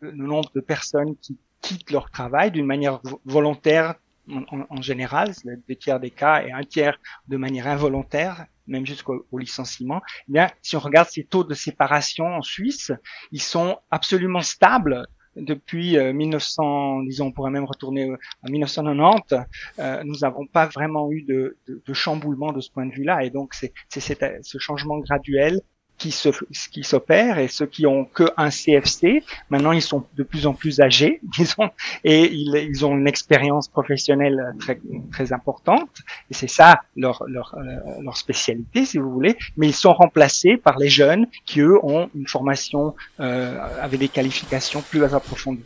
le 0.00 0.12
nombre 0.12 0.50
de 0.54 0.60
personnes 0.60 1.16
qui 1.22 1.38
quittent 1.60 1.90
leur 1.90 2.10
travail 2.10 2.50
d'une 2.50 2.66
manière 2.66 3.00
volontaire 3.24 3.94
en, 4.32 4.66
en, 4.68 4.82
général, 4.82 5.34
c'est 5.34 5.66
deux 5.68 5.74
tiers 5.74 5.98
des 6.00 6.10
cas 6.10 6.42
et 6.44 6.52
un 6.52 6.62
tiers 6.62 6.98
de 7.28 7.36
manière 7.36 7.66
involontaire, 7.66 8.46
même 8.70 8.86
jusqu'au 8.86 9.26
licenciement. 9.36 10.00
Eh 10.28 10.32
bien, 10.32 10.50
si 10.62 10.76
on 10.76 10.80
regarde 10.80 11.08
ces 11.08 11.24
taux 11.24 11.44
de 11.44 11.54
séparation 11.54 12.26
en 12.26 12.42
Suisse, 12.42 12.92
ils 13.32 13.42
sont 13.42 13.78
absolument 13.90 14.40
stables 14.40 15.06
depuis 15.36 15.96
1900, 15.96 17.00
euh, 17.00 17.04
disons, 17.06 17.26
on 17.26 17.32
pourrait 17.32 17.50
même 17.50 17.64
retourner 17.64 18.10
en 18.42 18.50
1990, 18.50 19.36
euh, 19.78 20.02
nous 20.04 20.18
n'avons 20.22 20.46
pas 20.46 20.66
vraiment 20.66 21.10
eu 21.12 21.22
de, 21.22 21.56
de, 21.68 21.82
de, 21.84 21.94
chamboulement 21.94 22.52
de 22.52 22.60
ce 22.60 22.70
point 22.70 22.86
de 22.86 22.92
vue-là, 22.92 23.24
et 23.24 23.30
donc 23.30 23.54
c'est 23.54 23.72
ce 23.88 24.58
changement 24.58 24.98
graduel 24.98 25.60
qui 26.00 26.10
se 26.10 26.30
qui 26.72 26.82
s'opèrent 26.82 27.38
et 27.38 27.48
ceux 27.48 27.66
qui 27.66 27.86
ont 27.86 28.04
que 28.04 28.24
un 28.36 28.50
CFC 28.50 29.22
maintenant 29.50 29.72
ils 29.72 29.82
sont 29.82 30.04
de 30.16 30.22
plus 30.22 30.46
en 30.46 30.54
plus 30.54 30.80
âgés 30.80 31.20
disons 31.38 31.70
et 32.04 32.24
ils, 32.32 32.56
ils 32.70 32.84
ont 32.86 32.96
une 32.96 33.06
expérience 33.06 33.68
professionnelle 33.68 34.54
très 34.58 34.80
très 35.12 35.32
importante. 35.32 35.90
Et 36.30 36.34
c'est 36.34 36.48
ça 36.48 36.80
leur 36.96 37.24
leur 37.28 37.54
euh, 37.54 38.02
leur 38.02 38.16
spécialité 38.16 38.84
si 38.84 38.98
vous 38.98 39.10
voulez. 39.10 39.36
Mais 39.56 39.68
ils 39.68 39.74
sont 39.74 39.92
remplacés 39.92 40.56
par 40.56 40.78
les 40.78 40.88
jeunes 40.88 41.26
qui 41.44 41.60
eux 41.60 41.78
ont 41.82 42.08
une 42.14 42.26
formation 42.26 42.94
euh, 43.20 43.58
avec 43.80 44.00
des 44.00 44.08
qualifications 44.08 44.82
plus 44.82 45.02
approfondies 45.04 45.64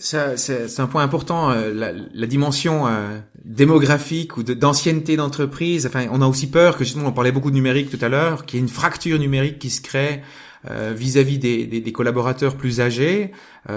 c'est 0.00 0.80
un 0.80 0.86
point 0.86 1.02
important, 1.02 1.50
euh, 1.50 1.72
la, 1.72 1.92
la, 1.92 2.26
dimension 2.26 2.86
euh, 2.86 3.18
démographique 3.44 4.36
ou 4.36 4.42
d'ancienneté 4.42 5.16
d'entreprise. 5.16 5.86
Enfin, 5.86 6.06
on 6.10 6.22
a 6.22 6.26
aussi 6.26 6.48
peur 6.48 6.76
que 6.76 6.84
justement, 6.84 7.08
on 7.08 7.12
parlait 7.12 7.32
beaucoup 7.32 7.50
de 7.50 7.56
numérique 7.56 7.90
tout 7.90 8.02
à 8.04 8.08
l'heure, 8.08 8.46
qu'il 8.46 8.58
y 8.58 8.62
ait 8.62 8.62
une 8.62 8.70
fracture 8.70 9.18
numérique 9.18 9.58
qui 9.58 9.68
se 9.68 9.82
crée 9.82 10.22
euh, 10.70 10.94
vis-à-vis 10.96 11.38
des, 11.38 11.66
des, 11.66 11.80
des, 11.80 11.92
collaborateurs 11.92 12.56
plus 12.56 12.80
âgés, 12.80 13.32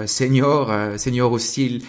seniors, 0.06 0.72
seniors 0.96 1.30
aussi 1.32 1.84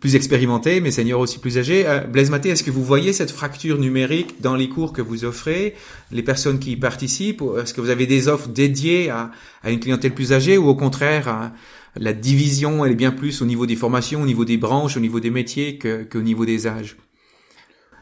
plus 0.00 0.16
expérimentés, 0.16 0.80
mais 0.80 0.90
seniors 0.90 1.20
aussi 1.20 1.38
plus 1.38 1.58
âgés. 1.58 1.84
Blaise 2.10 2.30
Maté, 2.30 2.48
est-ce 2.48 2.64
que 2.64 2.70
vous 2.70 2.84
voyez 2.84 3.12
cette 3.12 3.30
fracture 3.30 3.78
numérique 3.78 4.40
dans 4.40 4.54
les 4.54 4.68
cours 4.70 4.94
que 4.94 5.02
vous 5.02 5.24
offrez, 5.24 5.74
les 6.10 6.22
personnes 6.22 6.58
qui 6.58 6.72
y 6.72 6.76
participent 6.76 7.42
Est-ce 7.60 7.74
que 7.74 7.82
vous 7.82 7.90
avez 7.90 8.06
des 8.06 8.28
offres 8.28 8.48
dédiées 8.48 9.10
à, 9.10 9.30
à 9.62 9.70
une 9.70 9.80
clientèle 9.80 10.14
plus 10.14 10.32
âgée 10.32 10.56
ou 10.56 10.68
au 10.68 10.74
contraire 10.74 11.28
à, 11.28 11.52
la 11.96 12.12
division, 12.12 12.84
elle 12.84 12.92
est 12.92 12.96
bien 12.96 13.12
plus 13.12 13.42
au 13.42 13.46
niveau 13.46 13.66
des 13.66 13.76
formations, 13.76 14.22
au 14.22 14.26
niveau 14.26 14.44
des 14.44 14.56
branches, 14.56 14.96
au 14.96 15.00
niveau 15.00 15.20
des 15.20 15.30
métiers 15.30 15.78
qu'au 15.78 16.22
niveau 16.22 16.46
des 16.46 16.66
âges. 16.66 16.96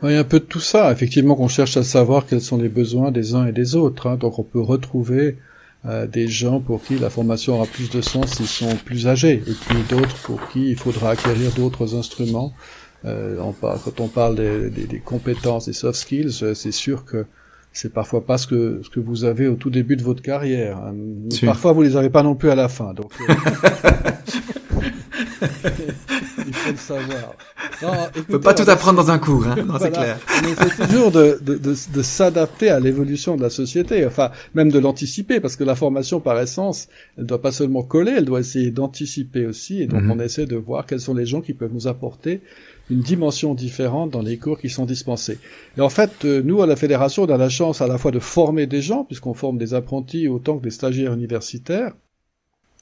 Il 0.02 0.12
y 0.12 0.14
a 0.14 0.20
un 0.20 0.24
peu 0.24 0.40
de 0.40 0.44
tout 0.44 0.60
ça. 0.60 0.90
Effectivement, 0.92 1.34
qu'on 1.34 1.48
cherche 1.48 1.76
à 1.76 1.82
savoir 1.82 2.26
quels 2.26 2.40
sont 2.40 2.56
les 2.56 2.68
besoins 2.68 3.10
des 3.10 3.34
uns 3.34 3.46
et 3.46 3.52
des 3.52 3.76
autres. 3.76 4.06
Hein. 4.06 4.16
Donc, 4.16 4.38
on 4.38 4.44
peut 4.44 4.60
retrouver 4.60 5.36
euh, 5.86 6.06
des 6.06 6.28
gens 6.28 6.60
pour 6.60 6.82
qui 6.82 6.98
la 6.98 7.10
formation 7.10 7.54
aura 7.54 7.66
plus 7.66 7.90
de 7.90 8.00
sens 8.00 8.34
s'ils 8.34 8.46
sont 8.46 8.76
plus 8.76 9.06
âgés, 9.06 9.42
et 9.46 9.54
puis 9.66 9.78
d'autres 9.88 10.16
pour 10.24 10.48
qui 10.48 10.68
il 10.68 10.76
faudra 10.76 11.10
acquérir 11.10 11.52
d'autres 11.52 11.94
instruments. 11.94 12.52
Euh, 13.06 13.38
on 13.40 13.52
quand 13.52 14.00
on 14.00 14.08
parle 14.08 14.36
des, 14.36 14.68
des, 14.68 14.86
des, 14.86 15.00
compétences, 15.00 15.66
des 15.66 15.72
soft 15.72 15.98
skills, 15.98 16.42
euh, 16.42 16.52
c'est 16.52 16.72
sûr 16.72 17.06
que 17.06 17.24
c'est 17.72 17.92
parfois 17.92 18.24
pas 18.24 18.38
ce 18.38 18.46
que 18.46 18.80
ce 18.82 18.90
que 18.90 19.00
vous 19.00 19.24
avez 19.24 19.46
au 19.46 19.54
tout 19.54 19.70
début 19.70 19.96
de 19.96 20.02
votre 20.02 20.22
carrière. 20.22 20.78
Hein. 20.78 20.94
Parfois, 21.44 21.72
vous 21.72 21.82
les 21.82 21.96
avez 21.96 22.10
pas 22.10 22.22
non 22.22 22.34
plus 22.34 22.50
à 22.50 22.54
la 22.54 22.68
fin. 22.68 22.92
Donc, 22.94 23.12
euh, 23.20 23.34
il 26.46 26.52
faut 26.52 26.70
le 26.70 26.76
savoir. 26.76 27.34
Non, 27.82 27.92
écoutez, 28.14 28.32
peut 28.32 28.40
pas 28.40 28.54
tout 28.54 28.68
apprendre 28.68 29.02
dans 29.02 29.10
un 29.10 29.18
cours, 29.18 29.46
hein 29.46 29.56
c'est 29.80 29.90
clair. 29.90 30.18
Mais 30.42 30.54
c'est 30.54 30.86
toujours 30.86 31.10
de, 31.10 31.38
de, 31.40 31.54
de, 31.56 31.74
de 31.94 32.02
s'adapter 32.02 32.68
à 32.70 32.80
l'évolution 32.80 33.36
de 33.36 33.42
la 33.42 33.50
société, 33.50 34.04
enfin 34.04 34.30
même 34.54 34.70
de 34.70 34.78
l'anticiper, 34.78 35.40
parce 35.40 35.56
que 35.56 35.64
la 35.64 35.74
formation 35.74 36.20
par 36.20 36.38
essence, 36.38 36.88
elle 37.16 37.26
doit 37.26 37.40
pas 37.40 37.52
seulement 37.52 37.82
coller, 37.82 38.12
elle 38.18 38.24
doit 38.24 38.40
essayer 38.40 38.70
d'anticiper 38.70 39.46
aussi, 39.46 39.82
et 39.82 39.86
donc 39.86 40.02
mhm. 40.02 40.10
on 40.10 40.20
essaie 40.20 40.46
de 40.46 40.56
voir 40.56 40.84
quels 40.86 41.00
sont 41.00 41.14
les 41.14 41.26
gens 41.26 41.40
qui 41.40 41.54
peuvent 41.54 41.72
nous 41.72 41.86
apporter 41.86 42.42
une 42.90 43.00
dimension 43.00 43.54
différente 43.54 44.10
dans 44.10 44.22
les 44.22 44.36
cours 44.36 44.58
qui 44.58 44.68
sont 44.68 44.84
dispensés. 44.84 45.38
Et 45.78 45.80
en 45.80 45.88
fait, 45.88 46.24
euh, 46.24 46.42
nous, 46.44 46.62
à 46.62 46.66
la 46.66 46.76
Fédération, 46.76 47.22
on 47.22 47.30
a 47.30 47.36
la 47.36 47.48
chance 47.48 47.80
à 47.80 47.86
la 47.86 47.98
fois 47.98 48.10
de 48.10 48.18
former 48.18 48.66
des 48.66 48.82
gens, 48.82 49.04
puisqu'on 49.04 49.34
forme 49.34 49.58
des 49.58 49.74
apprentis 49.74 50.28
autant 50.28 50.58
que 50.58 50.64
des 50.64 50.70
stagiaires 50.70 51.14
universitaires, 51.14 51.92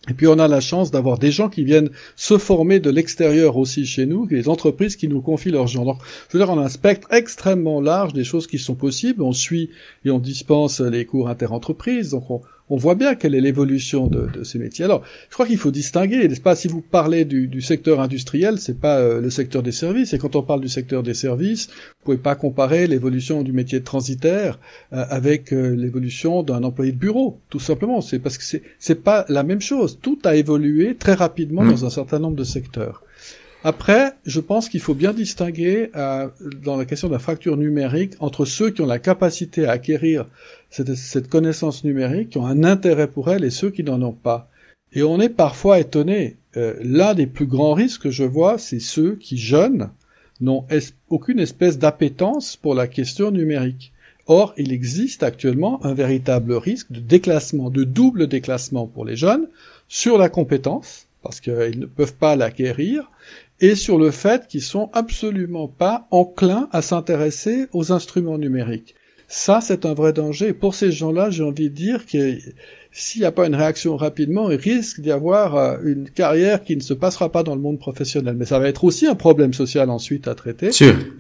et 0.09 0.15
puis 0.15 0.27
on 0.27 0.39
a 0.39 0.49
la 0.49 0.61
chance 0.61 0.91
d'avoir 0.91 1.19
des 1.19 1.33
gens 1.33 1.49
qui 1.49 1.65
viennent 1.65 1.91
se 2.17 2.39
former 2.39 2.81
de 2.81 2.89
l'extérieur 2.89 3.57
aussi 3.57 3.85
chez 3.85 4.07
nous, 4.07 4.27
des 4.27 4.49
entreprises 4.49 4.97
qui 4.97 5.09
nous 5.09 5.21
confient 5.21 5.51
leurs 5.51 5.67
gens. 5.67 5.85
Donc, 5.85 5.99
je 6.29 6.39
veux 6.39 6.45
dire, 6.45 6.53
on 6.53 6.59
a 6.59 6.65
un 6.65 6.69
spectre 6.69 7.09
extrêmement 7.13 7.81
large 7.81 8.13
des 8.13 8.25
choses 8.25 8.47
qui 8.47 8.59
sont 8.59 8.77
possibles. 8.77 9.23
On 9.23 9.33
suit 9.33 9.71
et 10.05 10.11
on 10.11 10.19
dispense 10.19 10.81
les 10.81 11.05
cours 11.05 11.29
interentreprises. 11.29 12.11
Donc, 12.11 12.31
on, 12.31 12.41
on 12.71 12.77
voit 12.77 12.95
bien 12.95 13.15
quelle 13.15 13.35
est 13.35 13.41
l'évolution 13.41 14.07
de, 14.07 14.27
de, 14.27 14.45
ces 14.45 14.59
métiers. 14.59 14.85
Alors, 14.85 15.03
je 15.29 15.35
crois 15.35 15.47
qu'il 15.47 15.59
faut 15.59 15.71
distinguer, 15.71 16.29
n'est-ce 16.29 16.41
pas 16.41 16.55
Si 16.55 16.69
vous 16.69 16.81
parlez 16.81 17.25
du, 17.25 17.49
du 17.49 17.61
secteur 17.61 18.01
industriel, 18.01 18.59
c'est 18.59 18.79
pas 18.79 18.99
euh, 18.99 19.21
le 19.21 19.31
secteur 19.31 19.63
des 19.63 19.73
services. 19.73 20.13
Et 20.13 20.19
quand 20.19 20.37
on 20.37 20.43
parle 20.43 20.61
du 20.61 20.69
secteur 20.69 21.03
des 21.03 21.15
services, 21.15 21.69
vous 21.69 22.05
pouvez 22.05 22.19
pas 22.19 22.35
comparer 22.35 22.87
l'évolution 22.87 23.43
du 23.43 23.53
métier 23.53 23.81
de 23.81 23.85
transitaire 23.85 24.59
euh, 24.93 25.05
avec 25.09 25.53
euh, 25.53 25.75
l'évolution 25.75 26.43
d'un 26.43 26.63
employé 26.63 26.93
de 26.93 26.99
bureau, 26.99 27.39
tout 27.51 27.61
simplement. 27.61 28.01
C'est 28.01 28.19
parce 28.19 28.39
que 28.39 28.45
c'est 28.45 28.63
c'est 28.79 29.03
pas 29.03 29.25
la 29.29 29.43
même 29.43 29.61
chose. 29.61 29.99
Tout 30.01 30.19
a 30.25 30.37
évolué 30.37 30.97
très 30.97 31.15
rapidement 31.15 31.63
mmh. 31.63 31.71
dans 31.71 31.85
un 31.87 31.91
certain 31.91 32.19
nombre 32.19 32.37
de 32.37 32.45
secteurs. 32.45 33.03
Après, 33.65 34.13
je 34.25 34.39
pense 34.41 34.69
qu'il 34.69 34.81
faut 34.81 34.95
bien 34.95 35.13
distinguer 35.13 35.91
euh, 35.97 36.29
dans 36.63 36.77
la 36.77 36.85
question 36.85 37.09
de 37.09 37.13
la 37.13 37.19
fracture 37.19 37.57
numérique 37.57 38.15
entre 38.21 38.45
ceux 38.45 38.71
qui 38.71 38.83
ont 38.83 38.87
la 38.87 39.01
capacité 39.01 39.67
à 39.67 39.73
acquérir 39.73 40.27
cette, 40.71 40.95
cette 40.95 41.29
connaissance 41.29 41.83
numérique, 41.83 42.31
qui 42.31 42.39
ont 42.39 42.47
un 42.47 42.63
intérêt 42.63 43.09
pour 43.09 43.31
elle, 43.31 43.45
et 43.45 43.51
ceux 43.51 43.71
qui 43.71 43.83
n'en 43.83 44.01
ont 44.03 44.13
pas. 44.13 44.49
Et 44.93 45.03
on 45.03 45.21
est 45.21 45.29
parfois 45.29 45.81
étonné. 45.81 46.37
Euh, 46.57 46.75
L'un 46.81 47.15
des 47.15 47.27
plus 47.27 47.47
grands 47.47 47.75
risques 47.75 48.03
que 48.03 48.11
je 48.11 48.25
vois, 48.25 48.59
c'est 48.59 48.81
ceux 48.81 49.17
qui, 49.17 49.37
jeunes, 49.37 49.91
n'ont 50.41 50.65
aucune 51.09 51.41
espèce 51.41 51.79
d'appétence 51.79 52.57
pour 52.57 52.75
la 52.75 52.87
question 52.87 53.33
numérique. 53.33 53.93
Or, 54.27 54.55
il 54.57 54.73
existe 54.73 55.23
actuellement 55.23 55.85
un 55.85 55.95
véritable 55.95 56.53
risque 56.53 56.93
de 56.93 57.01
déclassement, 57.01 57.71
de 57.71 57.83
double 57.83 58.29
déclassement 58.29 58.87
pour 58.87 59.05
les 59.05 59.17
jeunes 59.17 59.49
sur 59.89 60.17
la 60.17 60.29
compétence, 60.29 61.07
parce 61.23 61.41
qu'ils 61.41 61.81
ne 61.81 61.87
peuvent 61.87 62.15
pas 62.15 62.37
l'acquérir, 62.37 63.11
et 63.61 63.75
sur 63.75 63.99
le 63.99 64.11
fait 64.11 64.47
qu'ils 64.47 64.63
sont 64.63 64.91
absolument 64.93 65.69
pas 65.69 66.07
enclins 66.11 66.69
à 66.73 66.83
s'intéresser 66.83 67.67
aux 67.73 67.93
instruments 67.93 68.39
numériques. 68.39 68.95
Ça, 69.31 69.61
c'est 69.61 69.85
un 69.85 69.93
vrai 69.93 70.15
danger. 70.15 70.55
pour 70.55 70.75
ces 70.75 70.91
gens-là, 70.91 71.29
j'ai 71.29 71.43
envie 71.43 71.69
de 71.69 71.75
dire 71.75 72.07
que 72.07 72.39
s'il 72.93 73.21
n'y 73.21 73.27
a 73.27 73.33
pas 73.33 73.47
une 73.47 73.55
réaction 73.55 73.95
rapidement, 73.95 74.51
il 74.51 74.57
risque 74.57 75.01
d'y 75.01 75.11
avoir 75.11 75.57
euh, 75.57 75.77
une 75.85 76.09
carrière 76.09 76.65
qui 76.65 76.75
ne 76.75 76.81
se 76.81 76.95
passera 76.95 77.31
pas 77.31 77.43
dans 77.43 77.55
le 77.55 77.61
monde 77.61 77.79
professionnel. 77.79 78.37
Mais 78.39 78.47
ça 78.47 78.59
va 78.59 78.69
être 78.69 78.85
aussi 78.85 79.07
un 79.07 79.15
problème 79.15 79.53
social 79.53 79.91
ensuite 79.91 80.29
à 80.29 80.35
traiter. 80.35 80.71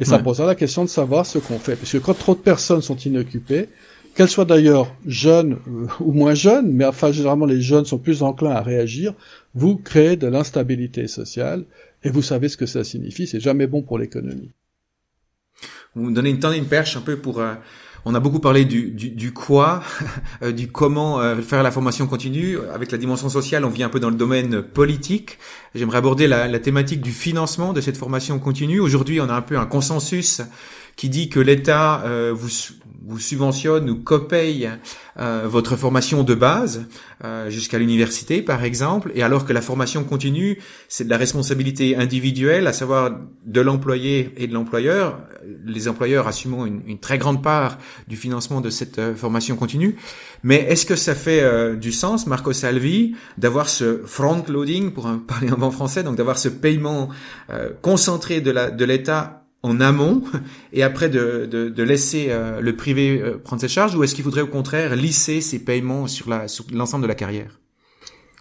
et 0.00 0.04
ça 0.06 0.18
posera 0.20 0.46
la 0.46 0.54
question 0.54 0.84
de 0.84 0.88
savoir 0.88 1.26
ce 1.26 1.38
qu'on 1.38 1.58
fait. 1.58 1.76
Parce 1.76 1.92
que 1.92 1.98
quand 1.98 2.14
trop 2.14 2.34
de 2.34 2.40
personnes 2.40 2.80
sont 2.80 2.96
inoccupées, 2.96 3.68
qu'elles 4.14 4.28
soient 4.28 4.46
d'ailleurs 4.46 4.96
jeunes 5.06 5.58
euh, 5.68 5.86
ou 6.00 6.12
moins 6.12 6.34
jeunes, 6.34 6.72
mais 6.72 6.86
enfin 6.86 7.12
généralement 7.12 7.46
les 7.46 7.60
jeunes 7.60 7.84
sont 7.84 7.98
plus 7.98 8.22
enclins 8.22 8.50
à 8.50 8.62
réagir, 8.62 9.12
vous 9.54 9.76
créez 9.76 10.16
de 10.16 10.26
l'instabilité 10.26 11.06
sociale 11.08 11.64
et 12.02 12.10
vous 12.10 12.22
savez 12.22 12.48
ce 12.48 12.56
que 12.56 12.66
ça 12.66 12.84
signifie, 12.84 13.26
c'est 13.26 13.40
jamais 13.40 13.66
bon 13.66 13.82
pour 13.82 13.98
l'économie. 13.98 14.52
Vous 15.94 16.04
me 16.04 16.14
donnez 16.14 16.30
une, 16.30 16.66
perche 16.66 16.96
un 16.96 17.00
peu 17.00 17.16
pour... 17.16 17.40
Euh, 17.40 17.54
on 18.04 18.14
a 18.14 18.20
beaucoup 18.20 18.38
parlé 18.38 18.64
du, 18.64 18.90
du, 18.90 19.10
du 19.10 19.32
quoi, 19.32 19.82
euh, 20.42 20.52
du 20.52 20.68
comment 20.68 21.20
euh, 21.20 21.36
faire 21.42 21.62
la 21.62 21.70
formation 21.70 22.06
continue. 22.06 22.58
Avec 22.72 22.92
la 22.92 22.98
dimension 22.98 23.28
sociale, 23.28 23.64
on 23.64 23.68
vient 23.68 23.86
un 23.86 23.90
peu 23.90 23.98
dans 23.98 24.10
le 24.10 24.16
domaine 24.16 24.62
politique. 24.62 25.38
J'aimerais 25.74 25.98
aborder 25.98 26.28
la, 26.28 26.46
la, 26.46 26.58
thématique 26.60 27.00
du 27.00 27.10
financement 27.10 27.72
de 27.72 27.80
cette 27.80 27.96
formation 27.96 28.38
continue. 28.38 28.80
Aujourd'hui, 28.80 29.20
on 29.20 29.28
a 29.28 29.34
un 29.34 29.42
peu 29.42 29.58
un 29.58 29.66
consensus 29.66 30.40
qui 30.94 31.08
dit 31.08 31.28
que 31.28 31.40
l'État 31.40 32.04
vous, 32.32 32.48
vous 33.08 33.18
subventionne 33.18 33.88
ou 33.90 33.96
copaye 33.96 34.70
euh, 35.18 35.46
votre 35.46 35.76
formation 35.76 36.22
de 36.22 36.34
base 36.34 36.86
euh, 37.24 37.50
jusqu'à 37.50 37.78
l'université 37.78 38.42
par 38.42 38.62
exemple, 38.64 39.10
et 39.14 39.22
alors 39.22 39.44
que 39.44 39.52
la 39.52 39.62
formation 39.62 40.04
continue, 40.04 40.58
c'est 40.88 41.04
de 41.04 41.10
la 41.10 41.16
responsabilité 41.16 41.96
individuelle, 41.96 42.66
à 42.66 42.72
savoir 42.72 43.10
de 43.44 43.60
l'employé 43.60 44.32
et 44.36 44.46
de 44.46 44.54
l'employeur, 44.54 45.18
les 45.64 45.88
employeurs 45.88 46.28
assumant 46.28 46.66
une, 46.66 46.82
une, 46.86 46.98
très 46.98 47.18
grande 47.18 47.42
part 47.42 47.78
du 48.06 48.16
financement 48.16 48.60
de 48.60 48.70
cette 48.70 48.98
euh, 48.98 49.14
formation 49.14 49.56
continue. 49.56 49.96
Mais 50.42 50.56
est-ce 50.68 50.86
que 50.86 50.96
ça 50.96 51.14
fait 51.14 51.42
euh, 51.42 51.76
du 51.76 51.92
sens, 51.92 52.26
Marco 52.26 52.52
Salvi, 52.52 53.14
d'avoir 53.36 53.68
ce 53.68 54.02
front-loading, 54.04 54.92
pour 54.92 55.10
parler 55.26 55.50
en 55.50 55.58
bon 55.58 55.70
français, 55.70 56.02
donc 56.02 56.16
d'avoir 56.16 56.38
ce 56.38 56.48
paiement 56.48 57.08
euh, 57.50 57.70
concentré 57.82 58.40
de 58.40 58.84
l'État 58.84 59.47
en 59.68 59.80
amont 59.80 60.22
et 60.72 60.82
après 60.82 61.08
de, 61.08 61.46
de, 61.46 61.68
de 61.68 61.82
laisser 61.82 62.28
euh, 62.30 62.60
le 62.60 62.74
privé 62.74 63.20
euh, 63.20 63.38
prendre 63.38 63.60
ses 63.60 63.68
charges 63.68 63.94
ou 63.94 64.02
est-ce 64.02 64.14
qu'il 64.14 64.24
faudrait 64.24 64.40
au 64.42 64.48
contraire 64.48 64.96
lisser 64.96 65.40
ces 65.40 65.64
paiements 65.64 66.06
sur 66.06 66.28
l'ensemble 66.72 67.02
de 67.02 67.08
la 67.08 67.14
carrière? 67.14 67.58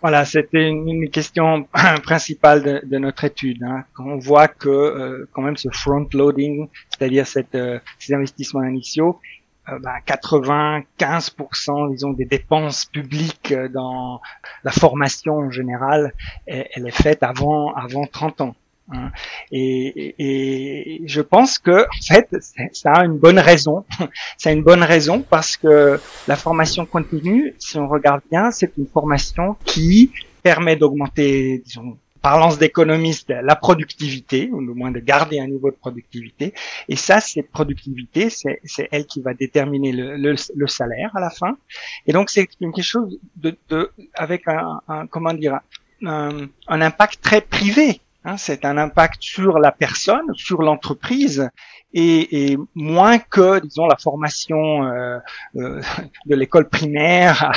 Voilà, 0.01 0.25
c'était 0.25 0.67
une, 0.69 1.09
question 1.09 1.67
principale 2.03 2.63
de, 2.63 2.81
de 2.85 2.97
notre 2.99 3.23
étude. 3.23 3.63
Hein. 3.63 3.83
On 3.97 4.17
voit 4.17 4.47
que 4.47 4.69
euh, 4.69 5.27
quand 5.33 5.41
même 5.41 5.57
ce 5.57 5.69
front-loading, 5.69 6.67
c'est-à-dire 6.89 7.25
cette, 7.25 7.57
ces 7.99 8.13
investissements 8.13 8.63
initiaux, 8.63 9.19
ben, 9.67 9.97
95% 10.07 11.91
disons 11.91 12.13
des 12.13 12.23
dépenses 12.23 12.85
publiques 12.85 13.53
dans 13.73 14.21
la 14.63 14.71
formation 14.71 15.39
en 15.39 15.51
général, 15.51 16.13
elle, 16.45 16.69
elle 16.73 16.87
est 16.87 16.91
faite 16.91 17.21
avant 17.21 17.73
avant 17.73 18.05
30 18.05 18.39
ans. 18.39 18.55
Hein. 18.91 19.11
Et, 19.51 20.15
et, 20.17 21.01
je 21.05 21.21
pense 21.21 21.59
que 21.59 21.83
en 21.83 22.01
fait, 22.07 22.29
ça 22.71 22.91
a 22.93 23.05
une 23.05 23.17
bonne 23.17 23.39
raison. 23.39 23.85
ça 24.37 24.49
a 24.49 24.53
une 24.53 24.63
bonne 24.63 24.83
raison 24.83 25.21
parce 25.21 25.57
que 25.57 25.99
la 26.27 26.35
formation 26.35 26.85
continue, 26.85 27.53
si 27.59 27.77
on 27.77 27.87
regarde 27.87 28.21
bien, 28.31 28.51
c'est 28.51 28.71
une 28.77 28.87
formation 28.87 29.55
qui 29.65 30.11
permet 30.41 30.75
d'augmenter, 30.77 31.61
disons, 31.65 31.97
parlance 32.21 32.57
d'économiste, 32.57 33.29
la 33.29 33.55
productivité, 33.55 34.49
ou 34.51 34.57
au 34.57 34.73
moins 34.73 34.91
de 34.91 34.99
garder 34.99 35.39
un 35.39 35.47
niveau 35.47 35.69
de 35.69 35.75
productivité. 35.75 36.53
Et 36.89 36.95
ça, 36.95 37.19
cette 37.19 37.51
productivité, 37.51 38.29
c'est 38.29 38.87
elle 38.91 39.05
qui 39.05 39.21
va 39.21 39.33
déterminer 39.33 39.91
le, 39.91 40.17
le, 40.17 40.35
le, 40.55 40.67
salaire 40.67 41.11
à 41.15 41.19
la 41.19 41.29
fin. 41.29 41.57
Et 42.05 42.13
donc, 42.13 42.29
c'est 42.29 42.47
quelque 42.47 42.81
chose 42.81 43.19
de, 43.35 43.57
de 43.69 43.91
avec 44.13 44.47
un, 44.47 44.81
un 44.87 45.07
comment 45.07 45.33
dire, 45.33 45.59
un, 46.03 46.47
un 46.67 46.81
impact 46.81 47.21
très 47.21 47.41
privé 47.41 48.01
Hein, 48.25 48.35
c'est 48.37 48.65
un 48.65 48.77
impact 48.77 49.21
sur 49.21 49.59
la 49.59 49.71
personne, 49.71 50.33
sur 50.33 50.61
l'entreprise, 50.61 51.49
et, 51.93 52.51
et, 52.51 52.57
moins 52.75 53.19
que, 53.19 53.59
disons, 53.61 53.87
la 53.87 53.95
formation 53.95 54.83
euh, 54.83 55.19
euh, 55.55 55.81
de 56.25 56.35
l'école 56.35 56.67
primaire 56.67 57.51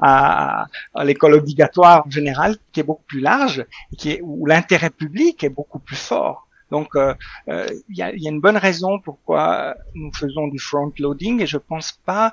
à, 0.00 0.66
à, 0.94 1.04
l'école 1.04 1.34
obligatoire 1.34 2.04
en 2.06 2.10
général, 2.10 2.56
qui 2.72 2.80
est 2.80 2.84
beaucoup 2.84 3.04
plus 3.06 3.20
large, 3.20 3.66
qui 3.98 4.12
est, 4.12 4.20
où 4.22 4.46
l'intérêt 4.46 4.90
public 4.90 5.44
est 5.44 5.50
beaucoup 5.50 5.78
plus 5.78 5.96
fort. 5.96 6.48
Donc, 6.70 6.96
euh, 6.96 7.14
euh, 7.48 7.66
il 7.90 7.96
y, 7.98 8.02
a, 8.02 8.14
y, 8.14 8.26
a, 8.26 8.30
une 8.30 8.40
bonne 8.40 8.56
raison 8.56 8.98
pourquoi 8.98 9.76
nous 9.94 10.12
faisons 10.14 10.48
du 10.48 10.58
front-loading, 10.58 11.42
et 11.42 11.46
je 11.46 11.58
pense 11.58 11.92
pas 11.92 12.32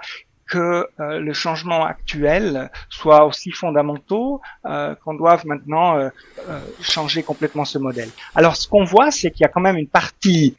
que 0.52 0.86
euh, 1.00 1.20
le 1.20 1.34
changement 1.34 1.86
actuel 1.86 2.70
soit 2.90 3.26
aussi 3.26 3.52
fondamentaux 3.52 4.42
euh, 4.66 4.94
qu'on 5.02 5.14
doive 5.14 5.46
maintenant 5.46 5.98
euh, 5.98 6.10
changer 6.82 7.24
complètement 7.24 7.64
ce 7.64 7.78
modèle. 7.78 8.10
Alors 8.36 8.58
ce 8.58 8.68
qu'on 8.68 8.84
voit, 8.84 9.12
c'est 9.12 9.32
qu'il 9.32 9.44
y 9.46 9.46
a 9.46 9.54
quand 9.54 9.66
même 9.70 9.78
une 9.78 9.88
partie 10.02 10.56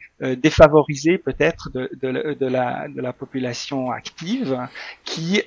défavorisée 0.47 1.17
peut-être 1.17 1.69
de, 1.75 1.89
de, 2.01 2.33
de, 2.33 2.47
la, 2.47 2.87
de 2.87 3.01
la 3.01 3.13
population 3.13 3.91
active 3.91 4.57
qui 5.03 5.41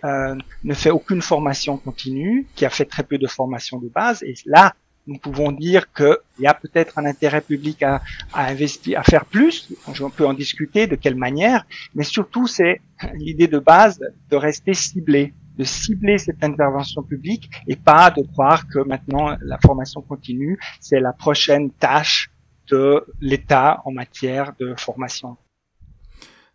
ne 0.65 0.75
fait 0.75 0.91
aucune 0.91 1.23
formation 1.23 1.79
continue, 1.79 2.47
qui 2.55 2.67
a 2.67 2.71
fait 2.71 2.85
très 2.85 3.03
peu 3.03 3.17
de 3.17 3.27
formation 3.27 3.79
de 3.79 3.89
base, 3.89 4.23
et 4.23 4.35
là, 4.45 4.75
nous 5.07 5.19
pouvons 5.19 5.53
dire 5.53 5.93
qu'il 5.93 6.17
y 6.41 6.47
a 6.47 6.55
peut-être 6.55 6.99
un 6.99 7.07
intérêt 7.07 7.41
public 7.41 7.83
à, 7.83 8.03
investir, 8.35 8.99
à 8.99 9.03
faire 9.03 9.25
plus. 9.25 9.73
On 9.87 10.11
peut 10.11 10.27
en 10.27 10.35
discuter 10.35 10.87
de 10.87 10.97
quelle 10.97 11.15
manière, 11.15 11.67
mais 11.95 12.05
surtout 12.05 12.47
c'est 12.47 12.81
l'idée 13.15 13.47
de 13.47 13.59
base 13.59 14.01
de 14.31 14.37
rester 14.37 14.75
ciblé, 14.75 15.35
de 15.57 15.65
cibler 15.65 16.19
cette 16.19 16.43
intervention 16.43 17.03
publique 17.03 17.51
et 17.67 17.77
pas 17.77 18.11
de 18.11 18.23
croire 18.23 18.67
que 18.69 18.81
maintenant 18.81 19.37
la 19.41 19.59
formation 19.59 20.03
continue, 20.03 20.59
c'est 20.81 21.01
la 21.01 21.13
prochaine 21.13 21.71
tâche 21.71 22.31
de 22.69 23.05
l'État 23.21 23.81
en 23.85 23.93
matière 23.93 24.55
de 24.59 24.75
formation. 24.77 25.37